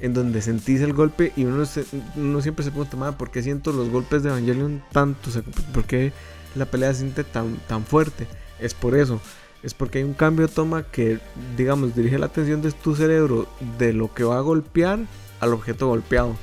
[0.00, 1.84] en donde sentís el golpe y uno, se-
[2.16, 5.30] uno siempre se pregunta, "Madre, ¿por qué siento los golpes de Evangelion tanto?
[5.30, 5.42] O sea,
[5.72, 6.12] ¿Por qué
[6.54, 8.26] la pelea se siente tan, tan fuerte?
[8.60, 9.20] Es por eso.
[9.62, 11.18] Es porque hay un cambio de toma que,
[11.56, 13.46] digamos, dirige la atención de tu cerebro
[13.78, 15.00] de lo que va a golpear
[15.40, 16.36] al objeto golpeado.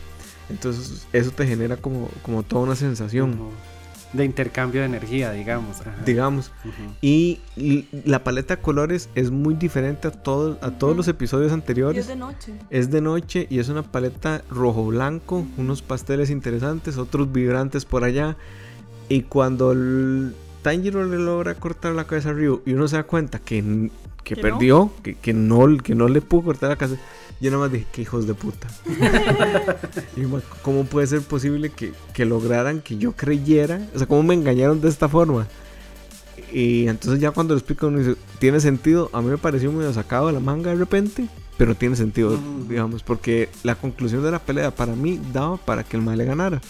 [0.50, 3.38] Entonces eso te genera como, como toda una sensación.
[4.14, 5.82] De intercambio de energía, digamos.
[5.82, 5.96] ajá.
[6.06, 6.52] digamos.
[7.02, 7.40] Y
[8.06, 11.98] la paleta de colores es muy diferente a, todo, a todos los episodios Y anteriores.
[12.02, 12.54] es de noche.
[12.70, 18.38] Es de noche y es una paleta rojo-blanco, unos pasteles interesantes, otros vibrantes por allá.
[19.10, 23.04] Y cuando el Tanjiro le logra cortar la cabeza a Ryu y uno se da
[23.04, 23.90] cuenta que,
[24.24, 27.00] que Que perdió, que, que, no, que no le pudo cortar la cabeza,
[27.40, 28.68] yo nada más dije, que hijos de puta.
[30.16, 30.22] y
[30.62, 33.86] ¿Cómo puede ser posible que, que lograran que yo creyera?
[33.94, 35.48] O sea, ¿cómo me engañaron de esta forma?
[36.52, 39.92] Y entonces ya cuando lo explica uno dice, tiene sentido, a mí me pareció medio
[39.92, 42.66] sacado de la manga de repente, pero tiene sentido, Ujú.
[42.70, 46.26] digamos, porque la conclusión de la pelea para mí daba para que el mal le
[46.26, 46.62] ganara.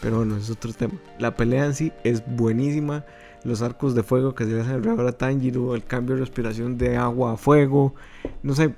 [0.00, 0.94] Pero bueno, es otro tema.
[1.18, 3.04] La pelea en sí es buenísima.
[3.44, 6.78] Los arcos de fuego que se le hacen alrededor a Tanjiro, el cambio de respiración
[6.78, 7.94] de agua a fuego.
[8.42, 8.74] No sé,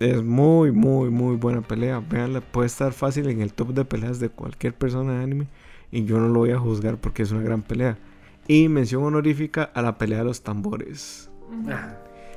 [0.00, 2.00] es muy, muy, muy buena pelea.
[2.00, 5.46] Veanla, puede estar fácil en el top de peleas de cualquier persona de anime.
[5.90, 7.98] Y yo no lo voy a juzgar porque es una gran pelea.
[8.46, 11.30] Y mención honorífica a la pelea de los tambores.
[11.68, 11.96] Ah,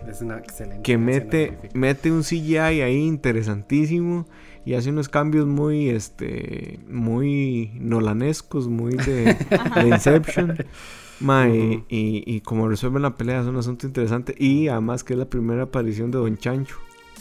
[0.10, 0.82] es una excelente.
[0.82, 4.26] Que mete, mete un CGI ahí interesantísimo.
[4.66, 9.38] Y hace unos cambios muy, este, muy nolanescos, muy de,
[9.76, 10.58] de Inception.
[11.22, 11.86] Ma, y, Ujú.
[11.90, 14.36] y- y como resuelven la pelea es un asunto interesante.
[14.38, 16.76] Y además que es la primera aparición de Don Chancho.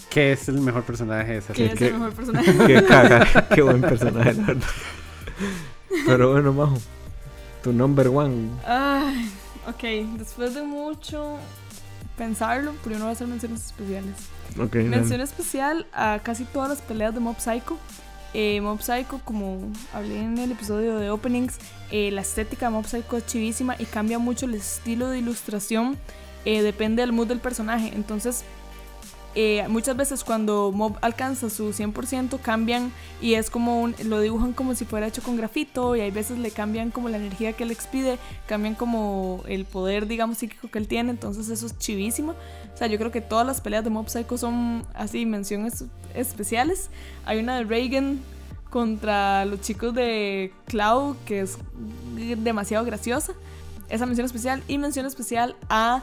[0.08, 2.52] Que es el mejor personaje de esa Que que- es que- el mejor personaje.
[2.66, 4.68] Qué caga, qué buen personaje, la verdad.
[6.06, 6.78] Pero bueno, Majo.
[7.62, 8.48] Tu number one.
[8.66, 9.30] Ay,
[9.68, 11.36] ok, después de mucho
[12.16, 14.14] pensarlo, primero voy a hacer menciones especiales.
[14.58, 17.76] Ok, Mención especial a casi todas las peleas de Mob Psycho.
[18.32, 19.58] Eh, Mob Psycho, como
[19.92, 21.58] hablé en el episodio de openings,
[21.90, 25.96] eh, la estética de Mob Psycho es chivísima y cambia mucho el estilo de ilustración.
[26.46, 27.92] eh, depende del mood del personaje.
[27.94, 28.44] Entonces,
[29.34, 34.54] eh, muchas veces cuando Mob alcanza su 100% cambian y es como un- lo dibujan
[34.54, 37.64] como si fuera hecho con grafito y hay veces le cambian como la energía que
[37.64, 42.34] él expide, cambian como el poder digamos psíquico que él tiene, entonces eso es chivísimo.
[42.74, 46.88] O sea, yo creo que todas las peleas de Mob Psycho son así menciones especiales.
[47.26, 48.20] Hay una de Reagan
[48.70, 51.58] contra los chicos de Cloud que es
[52.38, 53.32] demasiado graciosa.
[53.88, 56.02] Esa mención especial y mención especial a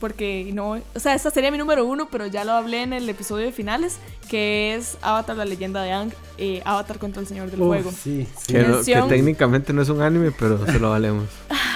[0.00, 3.08] porque no, o sea, esta sería mi número uno, pero ya lo hablé en el
[3.08, 3.98] episodio de finales,
[4.28, 7.92] que es Avatar, la leyenda de Aang, eh, Avatar contra el Señor del Uf, Fuego.
[7.92, 8.52] Sí, sí.
[8.52, 11.26] Que, no- que técnicamente no es un anime, pero se lo valemos.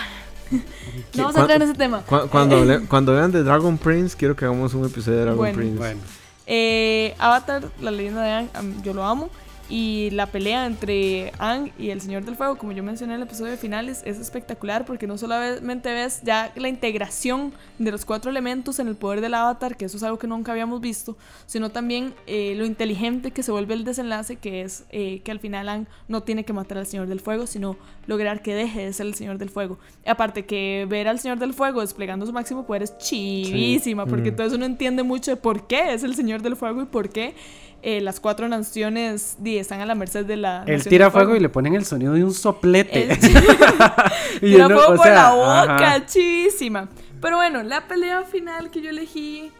[1.14, 2.02] No vamos a entrar en ese tema.
[2.02, 5.38] Cu- cuando, hable- cuando vean de Dragon Prince, quiero que hagamos un episodio de Dragon
[5.38, 5.56] Bueno.
[5.56, 5.78] Prince.
[5.78, 6.00] Bueno,
[6.46, 9.28] Eh, Avatar, la leyenda de Aang, yo lo amo.
[9.70, 13.26] Y la pelea entre Aang y el Señor del Fuego, como yo mencioné en el
[13.26, 18.30] episodio de finales, es espectacular porque no solamente ves ya la integración de los cuatro
[18.30, 21.68] elementos en el poder del avatar, que eso es algo que nunca habíamos visto, sino
[21.70, 25.68] también eh, lo inteligente que se vuelve el desenlace, que es eh, que al final
[25.68, 29.06] Aang no tiene que matar al Señor del Fuego, sino lograr que deje de ser
[29.06, 29.78] el Señor del Fuego.
[30.06, 34.30] Y aparte que ver al Señor del Fuego desplegando su máximo poder es chivísima, porque
[34.30, 34.32] Mm.
[34.32, 37.34] entonces uno entiende mucho de por qué es el Señor del Fuego y por qué
[37.82, 40.64] eh, las cuatro naciones di, están a la merced de la.
[40.66, 43.12] él nación tira del fuego y le ponen el sonido de un soplete.
[43.12, 43.18] El-
[44.36, 46.06] Y Tira uno, fuego o por sea, la boca, ajá.
[46.06, 46.88] chivísima.
[47.20, 49.50] Pero bueno, la pelea final que yo elegí,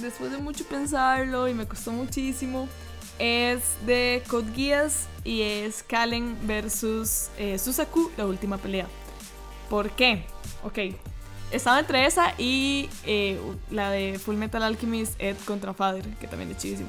[0.00, 2.68] después de mucho pensarlo y me costó muchísimo,
[3.18, 8.86] es de Code Geass y es Kalen versus eh, Susaku, la última pelea.
[9.68, 10.24] ¿Por qué?
[10.64, 10.78] Ok.
[11.50, 13.38] Estaba entre esa y eh,
[13.70, 16.88] la de Full Metal Alchemist Ed contra Father, que también es chivísimo.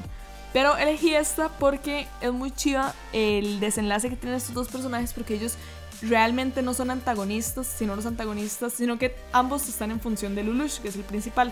[0.55, 5.35] Pero elegí esta porque es muy chiva el desenlace que tienen estos dos personajes porque
[5.35, 5.57] ellos
[6.01, 10.79] realmente no son antagonistas, sino los antagonistas, sino que ambos están en función de Lulush,
[10.79, 11.51] que es el principal.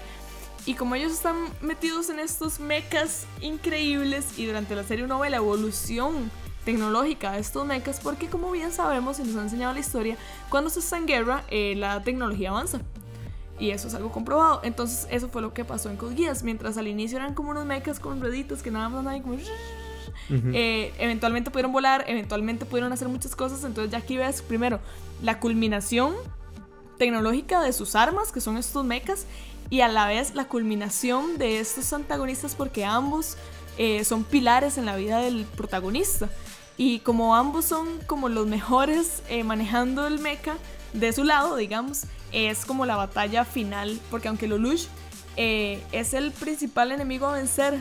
[0.66, 5.30] Y como ellos están metidos en estos mechas increíbles y durante la serie uno ve
[5.30, 6.32] la evolución
[6.64, 10.16] tecnológica de estos mechas porque como bien sabemos y nos ha enseñado la historia,
[10.48, 12.80] cuando se está en guerra eh, la tecnología avanza.
[13.60, 14.62] Y eso es algo comprobado.
[14.64, 16.44] Entonces eso fue lo que pasó en Code Geass.
[16.44, 19.38] Mientras al inicio eran como unos mechas con rueditas que nada más ahí como...
[20.30, 23.64] Eh, eventualmente pudieron volar, eventualmente pudieron hacer muchas cosas.
[23.64, 24.80] Entonces ya aquí ves primero
[25.22, 26.14] la culminación
[26.98, 29.26] tecnológica de sus armas, que son estos mechas,
[29.70, 33.38] y a la vez la culminación de estos antagonistas porque ambos
[33.78, 36.30] eh, son pilares en la vida del protagonista.
[36.78, 40.56] Y como ambos son como los mejores eh, manejando el mecha
[40.94, 44.88] de su lado, digamos, es como la batalla final, porque aunque Lelouch
[45.38, 47.80] eh, es el principal enemigo a vencer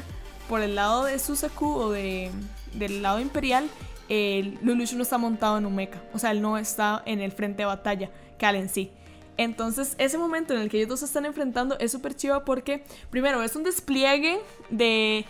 [0.48, 2.30] por el lado de Susaku o de,
[2.74, 3.68] del lado imperial,
[4.08, 7.62] eh, no está montado en un mecha, o sea, él no está en el frente
[7.62, 8.90] de batalla, Cal en sí.
[9.38, 12.84] Entonces, ese momento en el que ellos dos se están enfrentando es súper chido porque,
[13.10, 15.24] primero, es un despliegue de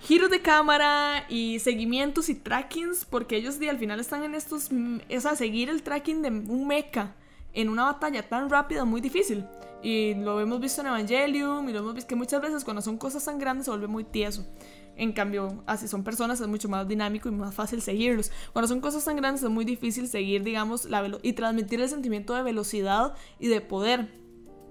[0.00, 4.70] giros de cámara y seguimientos y trackings, porque ellos al final están en estos.
[5.10, 7.14] Es a seguir el tracking de un mecha
[7.52, 9.46] en una batalla tan rápida muy difícil.
[9.82, 12.98] Y lo hemos visto en Evangelium y lo hemos visto que muchas veces cuando son
[12.98, 14.46] cosas tan grandes se vuelve muy tieso.
[14.94, 18.30] En cambio, así son personas es mucho más dinámico y más fácil seguirlos.
[18.52, 22.34] Cuando son cosas tan grandes es muy difícil seguir, digamos, la y transmitir el sentimiento
[22.34, 24.12] de velocidad y de poder.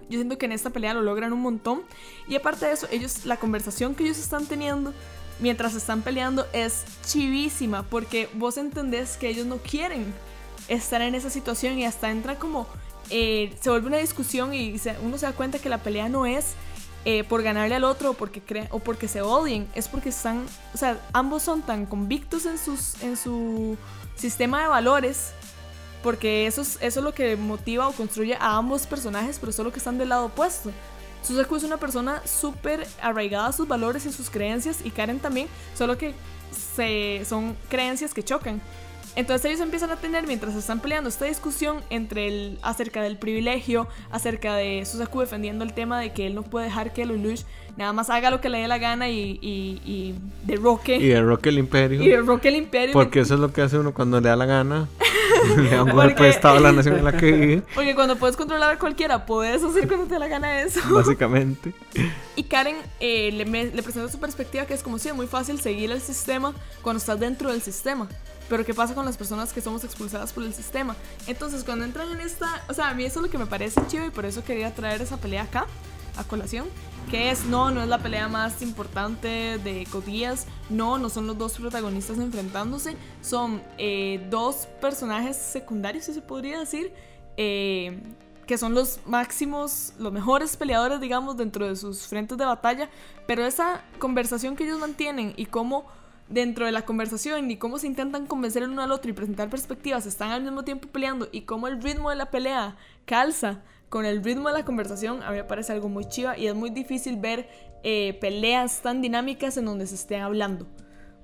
[0.09, 1.81] Yo siento que en esta pelea lo logran un montón.
[2.27, 4.93] Y aparte de eso, ellos, la conversación que ellos están teniendo
[5.39, 7.83] mientras están peleando es chivísima.
[7.83, 10.13] Porque vos entendés que ellos no quieren
[10.75, 12.67] estar en esa situación y hasta entra como...
[13.09, 16.55] Eh, se vuelve una discusión y uno se da cuenta que la pelea no es
[17.03, 20.77] eh, por ganarle al otro o porque, o porque se odien, es porque están, o
[20.77, 23.75] sea, ambos son tan convictos en, sus, en su
[24.15, 25.31] sistema de valores,
[26.03, 29.71] porque eso es, eso es lo que motiva o construye a ambos personajes, pero solo
[29.71, 30.71] que están del lado opuesto.
[31.23, 35.47] Suzaku es una persona súper arraigada a sus valores y sus creencias, y Karen también,
[35.75, 36.13] solo que
[36.75, 38.61] se, son creencias que chocan.
[39.15, 43.87] Entonces ellos empiezan a tener, mientras están peleando, esta discusión entre el, acerca del privilegio,
[44.09, 47.41] acerca de Susaku defendiendo el tema de que él no puede dejar que Lelouch
[47.77, 50.97] nada más haga lo que le dé la gana y, y, y derroque.
[50.97, 52.01] Y derroque el imperio.
[52.01, 52.93] Y derroque el imperio.
[52.93, 54.87] Porque eso es lo que hace uno cuando le da la gana.
[55.57, 57.63] le da un golpe de estado a la nación en la que vive.
[57.73, 60.79] Porque cuando puedes controlar a cualquiera, puedes hacer cuando te da la gana eso.
[60.89, 61.73] Básicamente.
[62.35, 65.59] Y Karen eh, le, le presenta su perspectiva que es como si es muy fácil
[65.59, 68.07] seguir el sistema cuando estás dentro del sistema.
[68.51, 70.97] Pero ¿qué pasa con las personas que somos expulsadas por el sistema?
[71.25, 72.61] Entonces, cuando entran en esta...
[72.67, 74.75] O sea, a mí eso es lo que me parece chido y por eso quería
[74.75, 75.67] traer esa pelea acá,
[76.17, 76.67] a colación.
[77.09, 80.47] Que es, no, no es la pelea más importante de Codías.
[80.69, 82.97] No, no son los dos protagonistas enfrentándose.
[83.21, 86.91] Son eh, dos personajes secundarios, si se podría decir.
[87.37, 88.03] Eh,
[88.47, 92.89] que son los máximos, los mejores peleadores, digamos, dentro de sus frentes de batalla.
[93.27, 95.85] Pero esa conversación que ellos mantienen y cómo
[96.31, 99.49] dentro de la conversación y cómo se intentan convencer el uno al otro y presentar
[99.49, 104.05] perspectivas, están al mismo tiempo peleando y cómo el ritmo de la pelea calza con
[104.05, 106.69] el ritmo de la conversación, a mí me parece algo muy chiva y es muy
[106.69, 107.49] difícil ver
[107.83, 110.65] eh, peleas tan dinámicas en donde se esté hablando.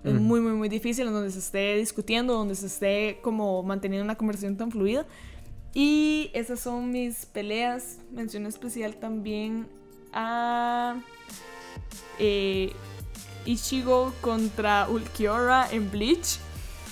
[0.03, 4.05] Es muy, muy, muy difícil en donde se esté discutiendo, donde se esté como manteniendo
[4.05, 5.05] una conversación tan fluida.
[5.73, 7.99] Y esas son mis peleas.
[8.11, 9.67] Mención especial también
[10.13, 11.01] a...
[12.19, 12.71] Eh,
[13.47, 16.39] Ichigo contra Ulquiorra en Bleach.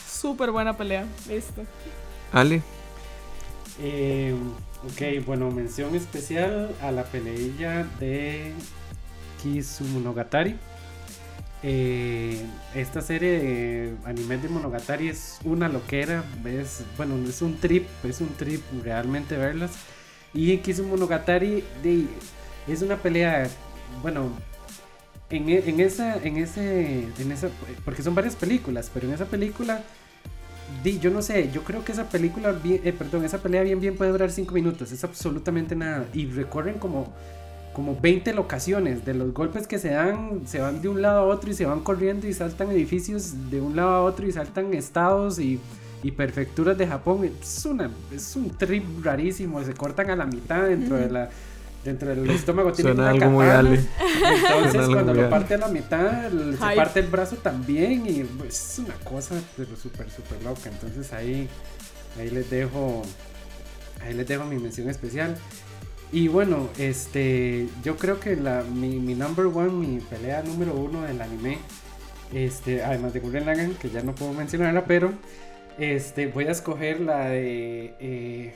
[0.07, 1.05] Súper buena pelea.
[1.27, 1.63] Listo.
[2.31, 2.61] Ale.
[3.81, 4.33] Eh,
[4.85, 8.53] ok, bueno, mención especial a la peleilla de
[9.43, 10.55] Kisumonogatari.
[11.67, 12.45] Eh,
[12.75, 18.21] esta serie de anime de Monogatari es una loquera, es, bueno, es un trip, es
[18.21, 19.71] un trip realmente verlas.
[20.33, 22.05] Y en Kisumonogatari de,
[22.67, 23.49] es una pelea,
[24.03, 24.29] bueno,
[25.37, 27.49] en, e, en, esa, en ese, en esa,
[27.83, 29.83] porque son varias películas, pero en esa película,
[30.83, 33.95] di, yo no sé, yo creo que esa película, eh, perdón, esa pelea bien bien
[33.95, 37.13] puede durar 5 minutos, es absolutamente nada, y recorren como,
[37.73, 41.23] como 20 locaciones, de los golpes que se dan, se van de un lado a
[41.23, 44.73] otro y se van corriendo y saltan edificios de un lado a otro y saltan
[44.73, 45.59] estados y
[46.05, 47.27] y prefecturas de Japón.
[47.41, 49.63] Es, una, es un trip rarísimo.
[49.63, 51.29] Se cortan a la mitad dentro de la
[51.85, 53.45] dentro del estómago tiene Suena una algo muy.
[53.47, 53.69] Ale.
[53.79, 55.29] Entonces, Suena cuando lo Ale.
[55.29, 58.05] parte a la mitad, el- se parte el brazo también.
[58.07, 60.69] Y pues, es una cosa pero súper, súper loca.
[60.69, 61.47] Entonces, ahí,
[62.19, 63.03] ahí les dejo.
[64.05, 65.35] Ahí les dejo mi mención especial.
[66.11, 67.67] Y bueno, este.
[67.83, 71.59] Yo creo que la, mi, mi number one, mi pelea número uno del anime.
[72.33, 75.11] Este, además de Gurren Lagann, que ya no puedo mencionarla, pero.
[75.77, 77.95] Este, voy a escoger la de.
[77.99, 78.55] eh,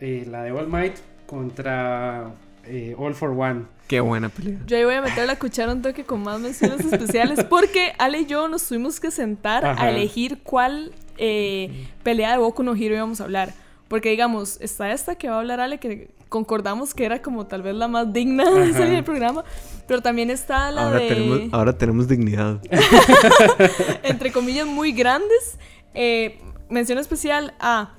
[0.00, 0.94] eh, la de All Might
[1.26, 2.30] contra
[2.68, 3.64] eh, All for One.
[3.86, 4.58] Qué buena pelea.
[4.66, 8.20] Yo ahí voy a meter la cuchara un toque con más menciones especiales porque Ale
[8.20, 9.84] y yo nos tuvimos que sentar Ajá.
[9.84, 13.54] a elegir cuál eh, pelea de Boku no Hero íbamos a hablar.
[13.88, 17.62] Porque digamos, está esta que va a hablar Ale, que concordamos que era como tal
[17.62, 19.44] vez la más digna de salir del programa,
[19.86, 22.60] pero también está la Ahora de, tenemos, ahora tenemos dignidad.
[24.02, 25.58] entre comillas, muy grandes.
[25.94, 26.38] Eh,
[26.68, 27.94] mención especial a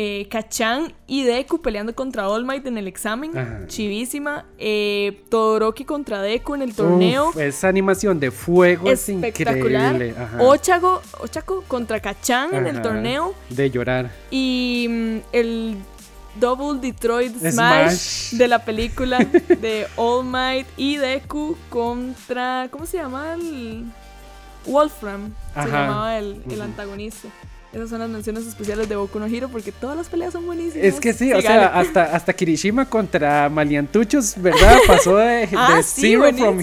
[0.00, 3.36] eh, Kachan y Deku peleando contra All Might en el examen.
[3.36, 3.66] Ajá.
[3.66, 4.44] Chivísima.
[4.56, 7.30] Eh, Todoroki contra Deku en el torneo.
[7.30, 9.94] Uf, esa animación de fuego es espectacular.
[9.94, 10.14] increíble.
[10.16, 10.40] Ajá.
[10.40, 12.82] Ochago, Ochako contra Kachan en el Ajá.
[12.82, 13.34] torneo.
[13.50, 14.12] De llorar.
[14.30, 15.76] Y mm, el
[16.38, 17.52] Double Detroit Smash,
[17.90, 18.38] Smash.
[18.38, 19.18] de la película
[19.60, 22.68] de All Might y Deku contra.
[22.70, 23.34] ¿Cómo se llama?
[23.34, 23.84] El.
[24.64, 25.32] Wolfram.
[25.54, 25.68] Se Ajá.
[25.86, 27.26] llamaba el, antagonista.
[27.72, 30.86] Esas son las menciones especiales de Boku no Hero porque todas las peleas son buenísimas.
[30.86, 34.78] Es que sí, o sea, hasta, hasta Kirishima contra Maliantuchos, ¿verdad?
[34.86, 36.60] Pasó de, de Ah, sí, Zero from buenísimo.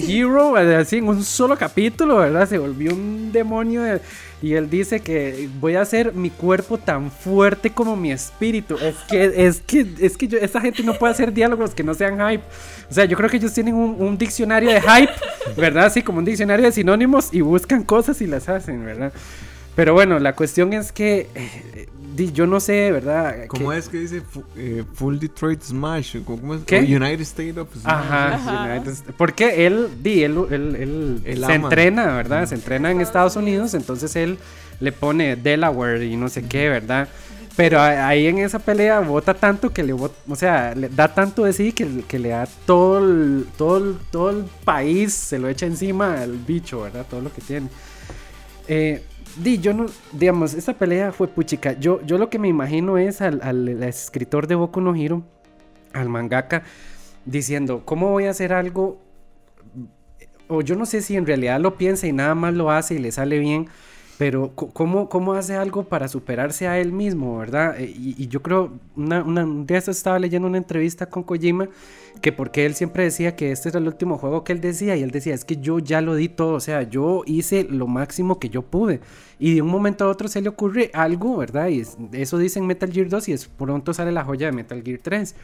[0.52, 2.48] Hero, eh, así en un solo capítulo, ¿verdad?
[2.48, 4.00] Se volvió un demonio de-
[4.42, 8.76] y él dice que voy a hacer mi cuerpo tan fuerte como mi espíritu.
[8.76, 11.94] Es que, es que, es que yo- esa gente no puede hacer diálogos que no
[11.94, 12.42] sean hype.
[12.90, 15.12] O sea, yo creo que ellos tienen un, un diccionario de hype,
[15.56, 15.86] ¿verdad?
[15.86, 19.12] Así como un diccionario de sinónimos y buscan cosas y las hacen, ¿verdad?
[19.76, 23.46] Pero bueno, la cuestión es que eh, di- yo no sé, ¿verdad?
[23.46, 24.22] ¿Cómo que- es que dice
[24.56, 26.16] eh, Full Detroit Smash?
[26.24, 26.62] ¿Cómo es?
[26.64, 26.78] ¿Qué?
[26.80, 27.84] United States of Smash.
[27.94, 28.64] Ajá, Ajá.
[28.74, 31.54] United porque él, di, él, él- él Él se ama.
[31.68, 32.46] entrena, ¿verdad?
[32.46, 34.38] Se entrena en Estados Unidos, entonces él
[34.80, 37.08] le pone Delaware y no sé qué, ¿verdad?
[37.54, 41.44] Pero ahí en esa pelea vota tanto que le bot- o sea, le da tanto
[41.44, 45.48] de sí que, que le da todo el, todo, el, todo el país, se lo
[45.48, 47.06] echa encima al bicho, ¿verdad?
[47.08, 47.68] Todo lo que tiene.
[48.68, 49.02] Eh,
[49.36, 51.72] di, yo no, digamos, esta pelea fue puchica.
[51.78, 55.22] Yo, yo lo que me imagino es al, al- al escritor de Boku no Hero,
[55.92, 56.62] al mangaka,
[57.24, 58.98] diciendo, ¿cómo voy a hacer algo?
[60.48, 62.98] O yo no sé si en realidad lo piensa y nada más lo hace y
[62.98, 63.68] le sale bien,
[64.18, 67.78] pero ¿cómo, cómo hace algo para superarse a él mismo, verdad?
[67.78, 71.68] Eh, Y, yo creo, una, una, un día estaba leyendo una entrevista con Kojima,
[72.22, 75.02] que porque él siempre decía que este era el último juego que él decía, y
[75.02, 78.38] él decía, es que yo ya lo di todo, o sea, yo hice lo máximo
[78.38, 79.00] que yo pude.
[79.38, 81.68] Y de un momento a otro se le ocurre algo, ¿verdad?
[81.68, 84.52] Y es- eso dice en Metal Gear 2 y es, pronto sale la joya de
[84.52, 85.34] Metal Gear 3.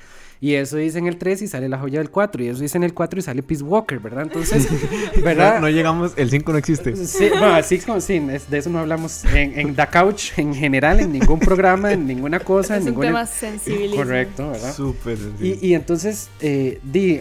[0.44, 2.42] Y eso dice en el 3 y sale la joya del 4.
[2.42, 4.24] Y eso dice en el 4 y sale Peace Walker, ¿verdad?
[4.24, 4.66] Entonces,
[5.22, 5.54] ¿verdad?
[5.54, 6.96] No, no llegamos, el 5 no existe.
[6.96, 10.52] Sí, bueno, así como sí, es- de eso no hablamos en, en The Couch en
[10.52, 13.06] general, en ningún programa, en ninguna cosa, es en un ninguna...
[13.06, 13.94] tema sensible.
[13.94, 14.74] Correcto, ¿verdad?
[14.74, 15.16] Súper.
[15.40, 17.20] Y, y entonces, eh, di,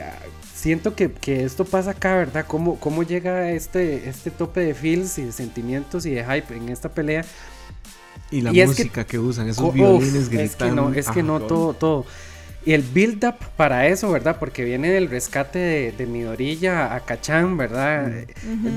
[0.56, 2.46] siento que, que esto pasa acá, ¿verdad?
[2.48, 6.70] ¿Cómo, cómo llega este, este tope de feels y de sentimientos y de hype en
[6.70, 7.24] esta pelea?
[8.32, 10.90] Y la y es que- música que, usan, esos Uf, violines es que gritando.
[10.90, 12.06] no, es que Ah, no todo, todo.
[12.64, 14.38] Y el build up para eso, ¿verdad?
[14.40, 18.12] Porque viene del rescate de, de Midorilla a Cachán, ¿verdad?
[18.12, 18.28] Eh,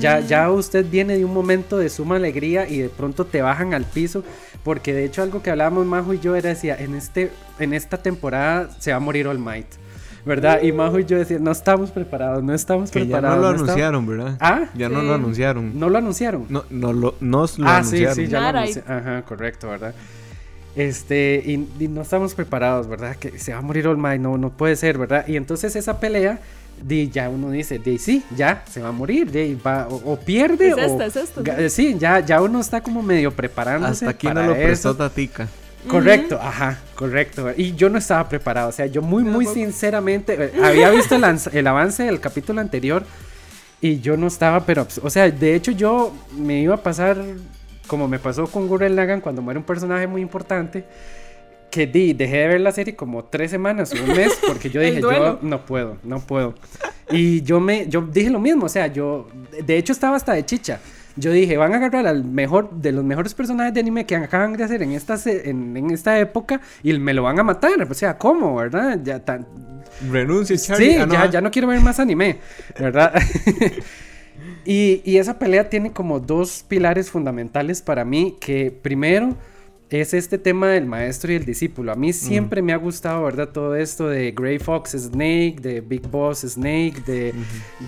[0.01, 3.75] Ya, ya usted viene de un momento de suma alegría y de pronto te bajan
[3.75, 4.25] al piso.
[4.63, 7.99] Porque de hecho algo que hablábamos Majo y yo era decía, en este, en esta
[7.99, 9.67] temporada se va a morir All Might.
[10.25, 10.63] ¿Verdad?
[10.63, 13.37] Y Majo y yo decía, no estamos preparados, no estamos Que ya preparados.
[13.37, 13.69] no lo estamos-".
[13.69, 14.37] anunciaron, ¿verdad?
[14.41, 14.65] ¿Ah?
[14.75, 15.07] Ya no Sí.
[15.07, 15.79] lo anunciaron.
[15.79, 16.47] ¿No lo anunciaron?
[16.49, 18.15] No, no lo, nos lo ah, anunciaron.
[18.17, 18.61] sí, sí, ya lo Nada.
[18.63, 18.93] anunciaron.
[18.99, 19.95] Ajá, correcto, ¿verdad?
[20.77, 23.17] Este, y, y no estamos preparados, ¿verdad?
[23.17, 25.27] Que se va a morir All Might, no, no puede ser, ¿verdad?
[25.29, 26.41] Y entonces esa pelea,
[26.83, 30.17] di, ya uno dice, di, sí, ya, se va a morir, di, va, o, o
[30.19, 30.81] pierde, Es o...
[30.81, 31.71] esta, es esta.
[31.71, 34.95] Sí, ya, ya uno está como medio preparándose Hasta aquí para no lo prestó.
[34.97, 35.49] Tatica.
[35.89, 37.51] Correcto, ajá, correcto.
[37.57, 41.25] Y yo no estaba preparado, o sea, yo muy, muy sinceramente, eh, había visto el,
[41.53, 43.05] el avance del capítulo anterior
[43.81, 47.23] y yo no estaba, pero, o sea, de hecho yo me iba a pasar,
[47.87, 50.85] como me pasó con Gurren Lagann cuando muere un personaje muy importante,
[51.71, 54.81] que di, dejé de ver la serie como tres semanas o un mes porque yo
[54.81, 56.55] dije, yo no puedo, no puedo.
[57.11, 59.29] Y yo me, yo dije lo mismo, o sea, yo,
[59.65, 60.81] de hecho estaba hasta de chicha.
[61.17, 64.55] Yo dije, van a agarrar al mejor, de los mejores personajes de anime que acaban
[64.55, 67.81] de hacer en esta, en, en esta época y me lo van a matar.
[67.89, 68.99] O sea, ¿cómo, verdad?
[69.05, 69.47] Ya tan,
[70.11, 70.95] Renuncia, Charlie.
[70.95, 71.31] Sí, Ah, no, ya, ah.
[71.31, 72.39] ya no quiero ver más anime,
[72.79, 73.15] ¿verdad?
[74.65, 79.37] y, y esa pelea tiene como dos pilares fundamentales para mí, que primero
[79.91, 81.93] es este tema del maestro y el discípulo.
[81.93, 83.49] A mí siempre me ha gustado, ¿verdad?
[83.51, 87.33] Todo esto de Grey Fox Snake, de Big Boss Snake, de,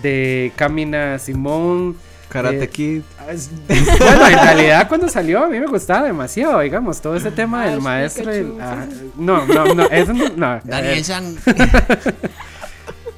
[0.01, 1.97] de Camina Simón.
[2.29, 3.01] Karate Kid.
[3.19, 3.31] Ah,
[3.99, 7.77] Bueno, en realidad cuando salió a mí me gustaba demasiado, digamos, todo ese tema del
[7.77, 8.33] Ash, maestro.
[8.35, 8.85] y el- ah,
[9.17, 10.29] no, no, no, eso no.
[10.35, 11.03] no, ver.
[11.03, 11.35] San.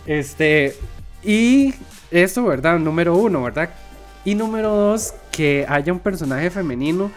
[0.05, 0.75] Este,
[1.23, 1.73] y
[2.11, 2.79] eso, ¿verdad?
[2.79, 3.69] Número uno, ¿verdad?
[4.25, 7.11] Y número dos, que haya un personaje femenino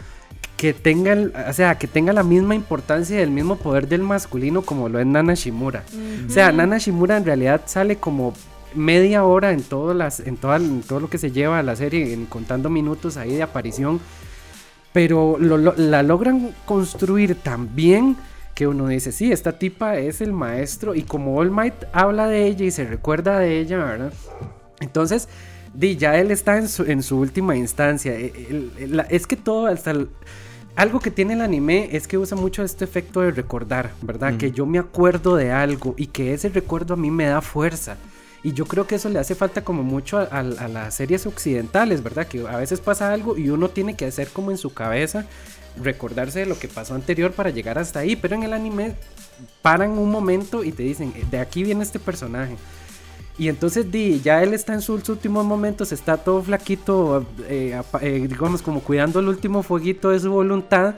[0.56, 1.16] que tenga,
[1.48, 5.00] o sea, que tenga la misma importancia y el mismo poder del masculino como lo
[5.00, 5.82] es Nana Shimura.
[6.28, 8.32] O sea, Nana Shimura en realidad sale como
[8.74, 11.74] media hora en todo, las, en, toda- en todo lo que se lleva a la
[11.74, 14.00] serie, en, contando minutos ahí de aparición.
[14.92, 18.16] Pero lo- lo- la logran construir tan bien
[18.54, 20.94] que uno dice, sí, esta tipa es el maestro.
[20.94, 24.12] Y como All Might habla de ella y se recuerda de ella, ¿verdad?
[24.82, 25.28] Entonces,
[25.74, 28.12] di, ya él está en su, en su última instancia.
[28.14, 30.08] E- el- el- la- es que todo, hasta el-
[30.76, 34.36] algo que tiene el anime es que usa mucho este efecto de recordar, ¿verdad?
[34.38, 37.96] Que yo me acuerdo de algo y que ese recuerdo a mí me da fuerza.
[38.44, 41.26] Y yo creo que eso le hace falta como mucho a, a- a las series
[41.26, 42.26] occidentales, ¿verdad?
[42.26, 45.26] Que a veces pasa algo y uno tiene que hacer como en su cabeza
[45.80, 48.16] recordarse de lo que pasó anterior para llegar hasta ahí.
[48.16, 48.94] Pero en el anime
[49.62, 52.56] paran un momento y te dicen, de aquí viene este personaje.
[53.38, 58.26] Y entonces di, ya él está en sus últimos momentos, está todo flaquito, eh, eh,
[58.28, 60.96] digamos como cuidando el último fueguito de su voluntad,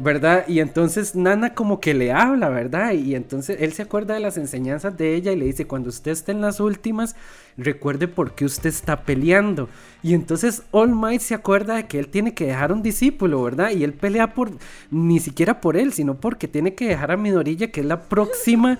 [0.00, 0.48] ¿verdad?
[0.48, 2.92] Y entonces Nana como que le habla, ¿verdad?
[2.92, 6.10] Y entonces él se acuerda de las enseñanzas de ella y le dice, cuando usted
[6.10, 7.14] esté en las últimas,
[7.56, 9.68] recuerde por qué usted está peleando.
[10.02, 13.70] Y entonces All Might se acuerda de que él tiene que dejar un discípulo, ¿verdad?
[13.70, 14.50] Y él pelea por,
[14.90, 18.78] ni siquiera por él, sino porque tiene que dejar a Midorilla, que es la próxima...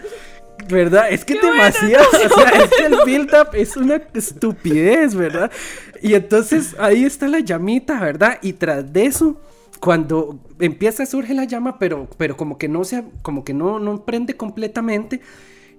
[0.68, 1.10] ¿Verdad?
[1.10, 2.04] Es que Qué demasiado.
[2.30, 5.50] O sea, es que el build-up es una estupidez, ¿verdad?
[6.02, 8.38] Y entonces ahí está la llamita, ¿verdad?
[8.42, 9.40] Y tras de eso,
[9.80, 14.04] cuando empieza surge la llama, pero, pero como que no se, como que no, no
[14.04, 15.20] prende completamente.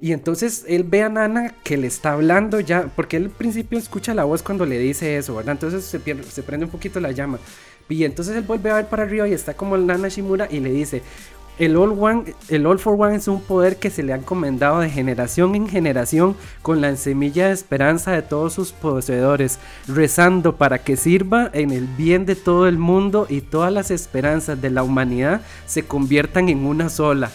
[0.03, 3.77] Y entonces él ve a Nana que le está hablando ya, porque él al principio
[3.77, 5.51] escucha la voz cuando le dice eso, ¿verdad?
[5.53, 7.39] Entonces se, pierde- se prende un poquito la llama.
[7.88, 10.59] Y entonces él vuelve a ver para arriba y está como el Nana Shimura y
[10.59, 11.03] le dice,
[11.60, 14.80] el All, One, el All for One es un poder que se le ha encomendado
[14.80, 20.84] de generación en generación con la semilla de esperanza de todos sus poseedores, rezando para
[20.84, 24.84] que sirva en el bien de todo el mundo y todas las esperanzas de la
[24.84, 27.32] humanidad se conviertan en una sola.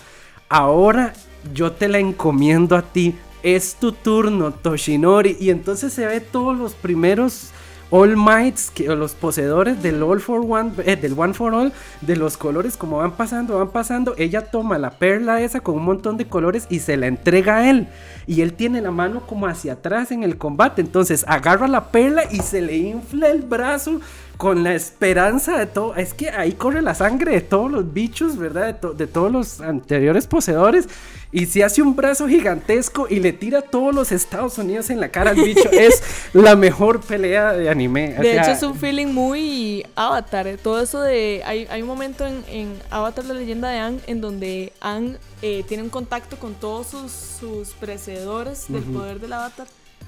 [0.49, 1.13] Ahora
[1.53, 3.15] yo te la encomiendo a ti.
[3.43, 5.37] Es tu turno, Toshinori.
[5.39, 7.51] Y entonces se ve todos los primeros
[7.99, 11.73] All Mights, que, los poseedores del All for One, eh, del One for All,
[12.03, 14.15] de los colores como van pasando, van pasando.
[14.19, 17.71] Ella toma la perla esa con un montón de colores y se la entrega a
[17.71, 17.89] él.
[18.27, 20.83] Y él tiene la mano como hacia atrás en el combate.
[20.83, 24.03] Entonces agarra la perla y se le infla el brazo
[24.37, 25.95] con la esperanza de todo.
[25.97, 28.67] Es que ahí corre la sangre de todos los bichos, ¿verdad?
[28.67, 30.89] De, to- de todos los anteriores poseedores.
[31.33, 35.01] Y se hace un brazo gigantesco y le tira a todos los Estados Unidos en
[35.01, 35.69] la cara al bicho.
[35.73, 38.15] es la mejor pelea de anime.
[38.19, 40.47] O De sea, hecho, es un feeling muy Avatar.
[40.47, 41.43] eh, Todo eso de.
[41.45, 45.65] Hay, hay un momento en, en Avatar, la leyenda de Aang, en donde Aang eh,
[45.67, 49.67] tiene un contacto con todos sus, sus precededores del poder del Avatar.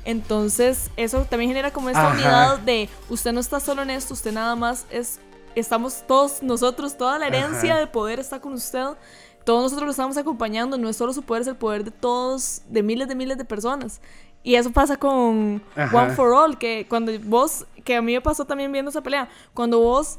[0.08, 2.14] Entonces, eso también genera como esta Ajá.
[2.14, 5.20] unidad de usted no está solo en esto, usted nada más es.
[5.54, 7.80] Estamos todos nosotros, toda la herencia Ajá.
[7.80, 8.86] de poder está con usted.
[9.44, 10.78] Todos nosotros lo estamos acompañando.
[10.78, 13.44] No es solo su poder, es el poder de todos, de miles de miles de
[13.44, 14.00] personas.
[14.42, 15.94] Y eso pasa con Ajá.
[15.94, 19.28] One for All, que cuando vos, que a mí me pasó también viendo esa pelea,
[19.52, 20.18] cuando vos,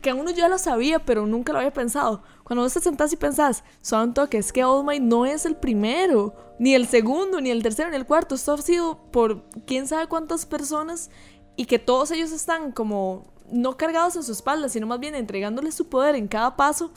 [0.00, 3.16] que uno ya lo sabía, pero nunca lo había pensado, cuando vos te sentás y
[3.16, 7.50] pensás, son que es que All Might no es el primero, ni el segundo, ni
[7.50, 11.10] el tercero, ni el cuarto, esto ha sido por quién sabe cuántas personas
[11.56, 15.72] y que todos ellos están como no cargados en su espalda, sino más bien entregándole
[15.72, 16.90] su poder en cada paso.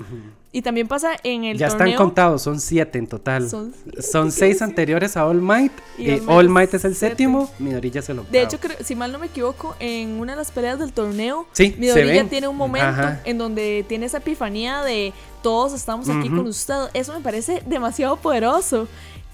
[0.52, 1.88] Y también pasa en el ya torneo.
[1.88, 3.50] están contados, son siete en total.
[3.50, 5.72] Son Son, seis anteriores a All Might.
[5.98, 7.10] Y Y All Might All es Might es el siete.
[7.10, 8.28] séptimo, Midorilla el octavo.
[8.32, 11.48] De hecho, creo- si mal no me equivoco, en una de las peleas del torneo,
[11.54, 12.30] Sí, se ven.
[12.30, 13.22] tiene un momento Ajá.
[13.26, 16.76] en donde tiene esa epifanía de todos estamos aquí con usted.
[16.94, 18.88] Eso me parece demasiado poderoso.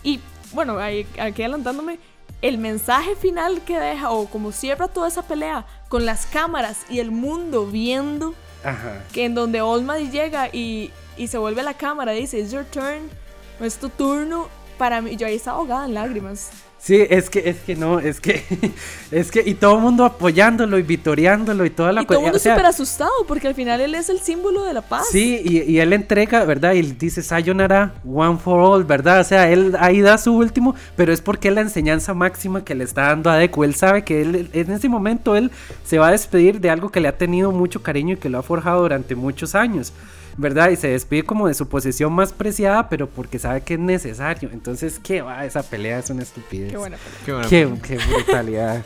[0.04, 0.22] Y
[0.54, 1.06] bueno, aquí
[1.44, 2.00] adelantándome,
[2.42, 7.00] el mensaje final que deja, o como cierra toda esa pelea, con las cámaras y
[7.00, 8.34] el mundo viendo,
[8.64, 9.04] Ajá.
[9.14, 12.66] que en donde Might llega y, y se vuelve a la cámara, dice, it's your
[12.66, 13.10] turn,
[13.60, 14.48] es tu turno.
[14.78, 16.52] Para mí, yo ahí estaba ahogada en lágrimas.
[16.80, 18.42] Sí, es que, es que no, es que,
[19.12, 22.24] es que, y todo el mundo apoyándolo y vitoreándolo y toda la y todo el
[22.24, 25.08] mundo o sea, súper asustado porque al final él es el símbolo de la paz.
[25.12, 26.74] Sí, y, y él entrega, ¿verdad?
[26.74, 29.20] Y dice Sayonara, one for all, ¿verdad?
[29.20, 32.76] O sea, él ahí da su último, pero es porque es la enseñanza máxima que
[32.76, 33.66] le está dando a Deku.
[33.66, 35.52] Él sabe que él, en ese momento él
[35.84, 38.40] se va a despedir de algo que le ha tenido mucho cariño y que lo
[38.40, 39.92] ha forjado durante muchos años,
[40.40, 40.70] ¿verdad?
[40.70, 44.50] Y se despide como de su posición más preciada, pero porque sabe que es necesario.
[44.54, 45.46] Entonces, ¿qué va?
[45.46, 46.72] Esa pelea es una estupidez.
[46.72, 47.20] Qué buena pelea.
[47.26, 47.34] Qué
[47.66, 47.78] bueno.
[47.82, 48.86] Qué, qué brutalidad.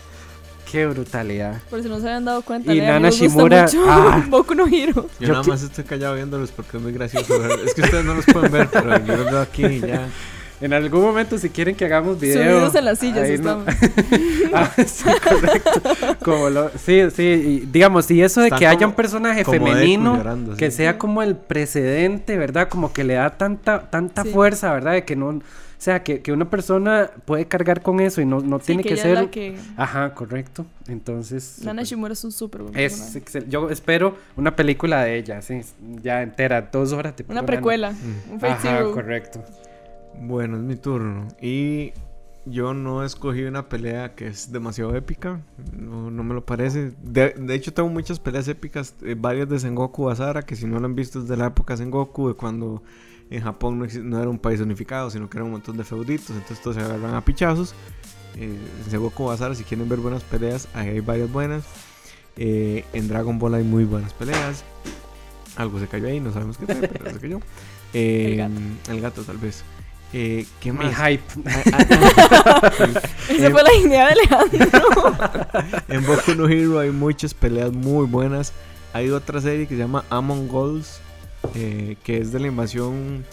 [0.72, 1.62] Qué brutalidad.
[1.70, 4.26] Por si no se habían dado cuenta, Y Nana Shimura, mucho ah.
[4.30, 5.08] Boku no Hero.
[5.20, 7.46] Yo, Yo nada que- más estoy callado viéndolos porque es muy gracioso.
[7.64, 10.08] Es que ustedes no los pueden ver, pero yo los veo aquí y ya.
[10.64, 12.42] En algún momento, si quieren que hagamos video.
[12.42, 13.66] Subidos en las sillas no- estamos.
[14.54, 15.82] Ah, sí, correcto.
[16.24, 17.24] Como lo- sí, sí.
[17.24, 21.22] y digamos, y eso de Están que haya un personaje femenino llorando, que sea como
[21.24, 22.70] el precedente, ¿verdad?
[22.70, 24.30] Como que le da tanta, tanta Sí.
[24.30, 24.94] fuerza, ¿verdad?
[24.94, 25.28] De que no.
[25.30, 25.42] O
[25.86, 28.94] sea, que, que una persona puede cargar con eso y no, no Sí, tiene que,
[28.94, 29.16] es ser.
[29.16, 29.58] la que...
[29.76, 30.66] Ajá, correcto.
[30.88, 31.60] Entonces.
[31.62, 33.20] Nana Shimura es un súper buen es personaje.
[33.20, 35.60] excel- Yo espero una película de ella, sí,
[36.02, 37.18] ya entera, dos horas.
[37.18, 37.92] de Una precuela.
[37.92, 38.34] Mm.
[38.36, 39.44] Un Ajá, correcto.
[40.22, 41.28] Bueno, es mi turno.
[41.42, 41.92] Y
[42.46, 45.42] yo no escogí una pelea que es demasiado épica.
[45.78, 46.92] No, no me lo parece.
[47.02, 48.96] De, de hecho, tengo muchas peleas épicas.
[49.04, 51.78] eh, varias de Sengoku Basara, que si no lo han visto es de la época
[51.78, 52.84] Sengoku, de cuando
[53.30, 56.32] en Japón no, era un país unificado, sino que era un montón de feuditos.
[56.32, 57.74] Entonces todos se agarran a pichazos.
[58.38, 61.64] Eh, en Sengoku Basara, si quieren ver buenas peleas, ahí hay varias buenas.
[62.36, 64.64] Eh, en Dragon Ball hay muy buenas peleas.
[65.56, 67.40] Algo se cayó ahí, no sabemos qué fue, pero se cayó.
[67.96, 68.92] Eh, El gato.
[68.92, 69.64] el gato, tal vez.
[70.14, 70.96] Eh, ¿Qué Mi más?
[70.96, 71.24] hype.
[73.30, 75.16] Esa Eh, fue la idea de Alejandro.
[75.88, 78.54] En Boku no Hero hay muchas peleas muy buenas.
[78.94, 81.00] Hay otra serie que se llama Among Goals,
[81.56, 83.26] eh, que es de la invasión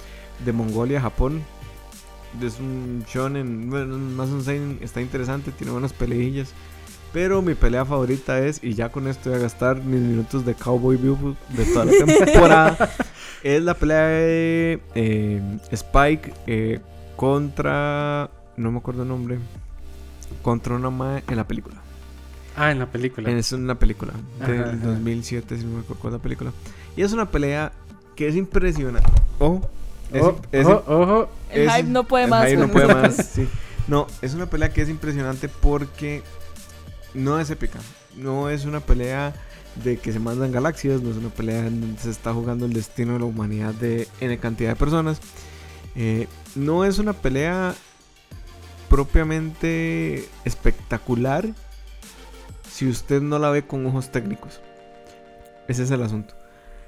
[0.44, 1.42] de Mongolia a Japón.
[2.42, 6.48] Es un shonen, bueno, más un seinen, está interesante, tiene buenas peleillas.
[7.12, 10.54] Pero mi pelea favorita es, y ya con esto voy a gastar mis minutos de
[10.54, 11.92] Cowboy View de toda la
[12.24, 12.90] temporada,
[13.42, 16.80] es la pelea de eh, Spike eh,
[17.16, 19.38] contra, no me acuerdo el nombre,
[20.42, 21.76] contra una mae en la película.
[22.56, 23.30] Ah, en la película.
[23.30, 24.12] Es una película
[24.46, 24.86] del Ajá, ajá.
[24.86, 26.52] 2007, si no me acuerdo la película.
[26.96, 27.72] Y es una pelea
[28.16, 29.08] que es impresionante.
[29.38, 29.68] Ojo,
[30.12, 31.30] es, Oh, es- ojo, ojo.
[31.50, 32.46] El es- hype no puede el más.
[32.48, 33.48] hype no puede más, sí.
[33.88, 36.22] No, es una pelea que es impresionante porque
[37.14, 37.78] no es épica.
[38.16, 39.34] No es una pelea
[39.82, 42.72] de que se mandan galaxias, no es una pelea en donde se está jugando el
[42.72, 45.20] destino de la humanidad de N cantidad de personas.
[45.94, 47.74] Eh, no es una pelea
[48.88, 51.46] propiamente espectacular
[52.68, 54.60] si usted no la ve con ojos técnicos.
[55.68, 56.34] Ese es el asunto.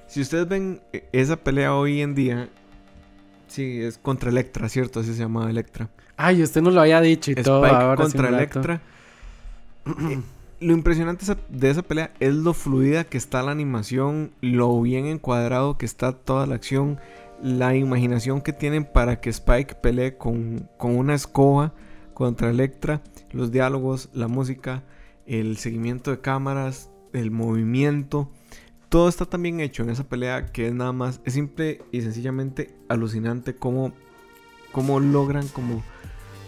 [0.09, 2.49] Si ustedes ven eh, esa pelea hoy en día,
[3.47, 5.01] sí, es contra Electra, ¿cierto?
[5.01, 5.89] Así se llamaba Electra.
[6.17, 7.65] Ay, usted nos lo había dicho y todo.
[7.65, 8.29] Spike ahora contra.
[8.29, 8.81] Electra.
[10.63, 15.77] Lo impresionante de esa pelea es lo fluida que está la animación, lo bien encuadrado
[15.77, 17.01] que está toda la acción,
[17.43, 21.75] la imaginación que tienen para que Spike pelee con, con una escoba
[22.15, 23.03] contra Electra,
[23.33, 24.85] los diálogos, la música,
[25.27, 28.31] el seguimiento de cámaras, el movimiento.
[28.89, 32.03] Todo está tan bien hecho en esa pelea que es nada más, es simple y
[32.03, 33.93] sencillamente alucinante cómo,
[34.71, 35.83] cómo logran como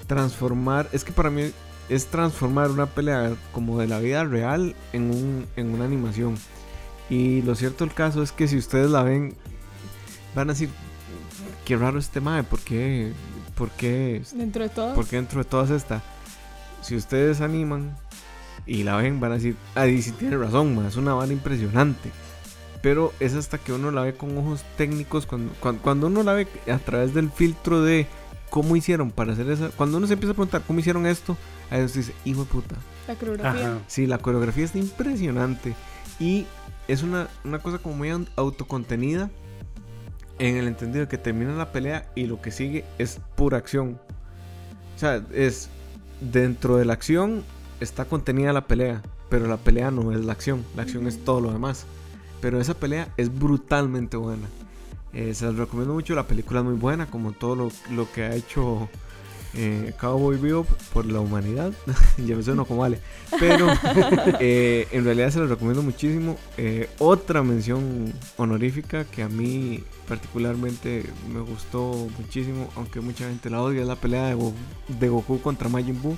[0.06, 1.50] transformar, es que para mí
[1.88, 6.36] es transformar una pelea como de la vida real en, un, en una animación.
[7.10, 9.34] Y lo cierto del caso es que si ustedes la ven,
[10.34, 10.70] van a decir,
[11.64, 13.12] qué raro este mae, ¿por qué?
[13.54, 14.22] ¿Por qué?
[14.32, 14.94] Dentro de todo.
[14.94, 16.02] ¿Por qué dentro de todas estas?
[16.82, 17.96] Si ustedes animan
[18.66, 22.10] y la ven, van a decir, ahí sí tiene razón, mae, es una bala impresionante.
[22.82, 26.34] Pero es hasta que uno la ve con ojos técnicos, cuando, cuando, cuando uno la
[26.34, 28.06] ve a través del filtro de
[28.50, 29.70] cómo hicieron para hacer esa.
[29.70, 31.36] Cuando uno se empieza a preguntar cómo hicieron esto,
[31.70, 32.76] ahí uno dice, hijo de puta.
[33.08, 33.66] La coreografía.
[33.72, 33.78] Ajá.
[33.86, 35.74] Sí, la coreografía está impresionante.
[36.18, 36.46] Y
[36.88, 39.30] es una, una cosa como muy au- autocontenida.
[40.38, 44.00] En el entendido de que termina la pelea y lo que sigue es pura acción.
[44.96, 45.68] O sea, es
[46.20, 47.44] dentro de la acción
[47.80, 49.02] está contenida la pelea.
[49.28, 50.64] Pero la pelea no es la acción.
[50.76, 51.86] La acción es todo lo demás.
[52.40, 54.48] Pero esa pelea es brutalmente buena.
[55.12, 56.14] Eh, se las recomiendo mucho.
[56.14, 58.88] La película es muy buena, como todo lo, lo que ha hecho
[59.56, 61.72] eh, Cowboy Bebop por la humanidad.
[62.18, 62.98] ya me suena como vale.
[63.38, 63.66] Pero
[64.40, 66.36] eh, en realidad se las recomiendo muchísimo.
[66.56, 73.62] Eh, otra mención honorífica que a mí particularmente me gustó muchísimo, aunque mucha gente la
[73.62, 74.52] odia, es la pelea de, Go-
[74.88, 76.16] de Goku contra Majin Buu.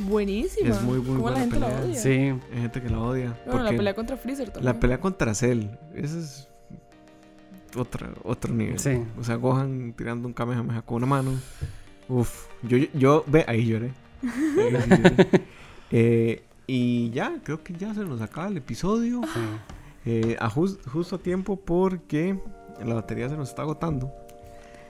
[0.00, 0.68] Buenísima.
[0.70, 1.84] Es muy, muy ¿Cómo la buena gente la pelea.
[1.84, 1.94] odia?
[2.00, 2.10] Sí.
[2.54, 3.36] Hay gente que la odia.
[3.46, 4.72] Bueno, la pelea contra Freezer también.
[4.74, 5.64] la pelea contra Cell,
[5.94, 6.48] ese es
[7.76, 8.78] otra, otro nivel.
[8.78, 9.02] Sí.
[9.20, 11.32] O sea, Gohan tirando un Kamehameha con una mano.
[12.08, 13.92] Uf, yo, yo, ve, ahí lloré.
[14.22, 15.28] Ahí sí lloré.
[15.90, 19.22] Eh, y ya, creo que ya se nos acaba el episodio.
[20.04, 22.38] Eh, a jus- justo a tiempo porque
[22.84, 24.12] la batería se nos está agotando.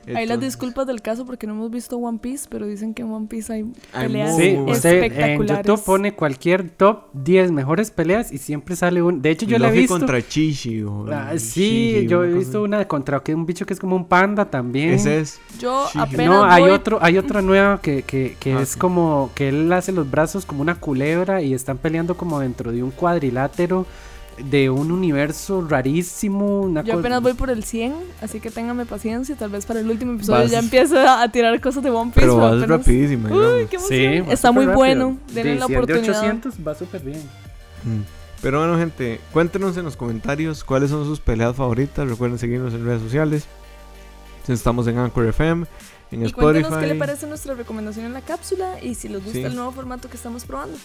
[0.07, 3.03] Ahí las Entonces, disculpas del caso porque no hemos visto One Piece, pero dicen que
[3.03, 5.66] en One Piece hay Hay peleas muy Sí, usted en espectaculares.
[5.66, 9.20] YouTube pone cualquier top 10 mejores peleas y siempre sale un.
[9.20, 9.95] De hecho, yo la he visto.
[9.99, 10.83] contra Chishi.
[10.83, 13.81] o Ah, sí, yo he una visto cosa una contra que un bicho que es
[13.81, 14.91] como un panda también.
[14.91, 15.41] Ese es.
[15.59, 18.79] Yo apenas No, hay voy- otro, hay otra nueva que, que, que Ah, es sí.
[18.79, 22.83] como que él hace los brazos como una culebra y están peleando como dentro de
[22.83, 23.87] un cuadrilátero.
[24.44, 26.60] De un universo rarísimo.
[26.62, 29.36] Una Yo apenas voy por el 100, así que téngame paciencia.
[29.36, 32.20] Tal vez para el último episodio Vas- ya empiezo a tirar cosas de One Piece.
[32.20, 35.05] Pero vas apenas- rapidísima, Uy, qué Sí, Está muy súper bueno.
[35.10, 35.35] rápido.
[35.35, 36.19] Denle de la 100 de oportunidad.
[36.19, 37.23] 800 va súper bien.
[37.85, 38.01] Mm.
[38.40, 42.09] Pero bueno, gente, cuéntenos en los comentarios cuáles son sus peleas favoritas.
[42.09, 43.47] Recuerden seguirnos en redes sociales.
[44.47, 45.66] Estamos en Anchor FM,
[46.10, 46.32] en Y Spotify.
[46.62, 49.44] cuéntenos qué le parece nuestra recomendación en la cápsula y si les gusta Sí.
[49.44, 50.78] el nuevo formato que estamos probando.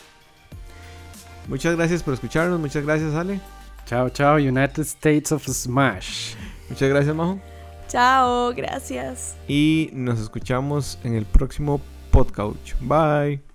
[1.47, 2.59] Muchas gracias por escucharnos.
[2.59, 3.39] Muchas gracias, Ale.
[3.85, 6.35] Chao, chao, United States of Smash.
[6.69, 7.39] Muchas gracias, Majo.
[7.87, 9.35] Chao, gracias.
[9.47, 12.55] Y nos escuchamos en el próximo podcast.
[12.81, 13.52] Bye.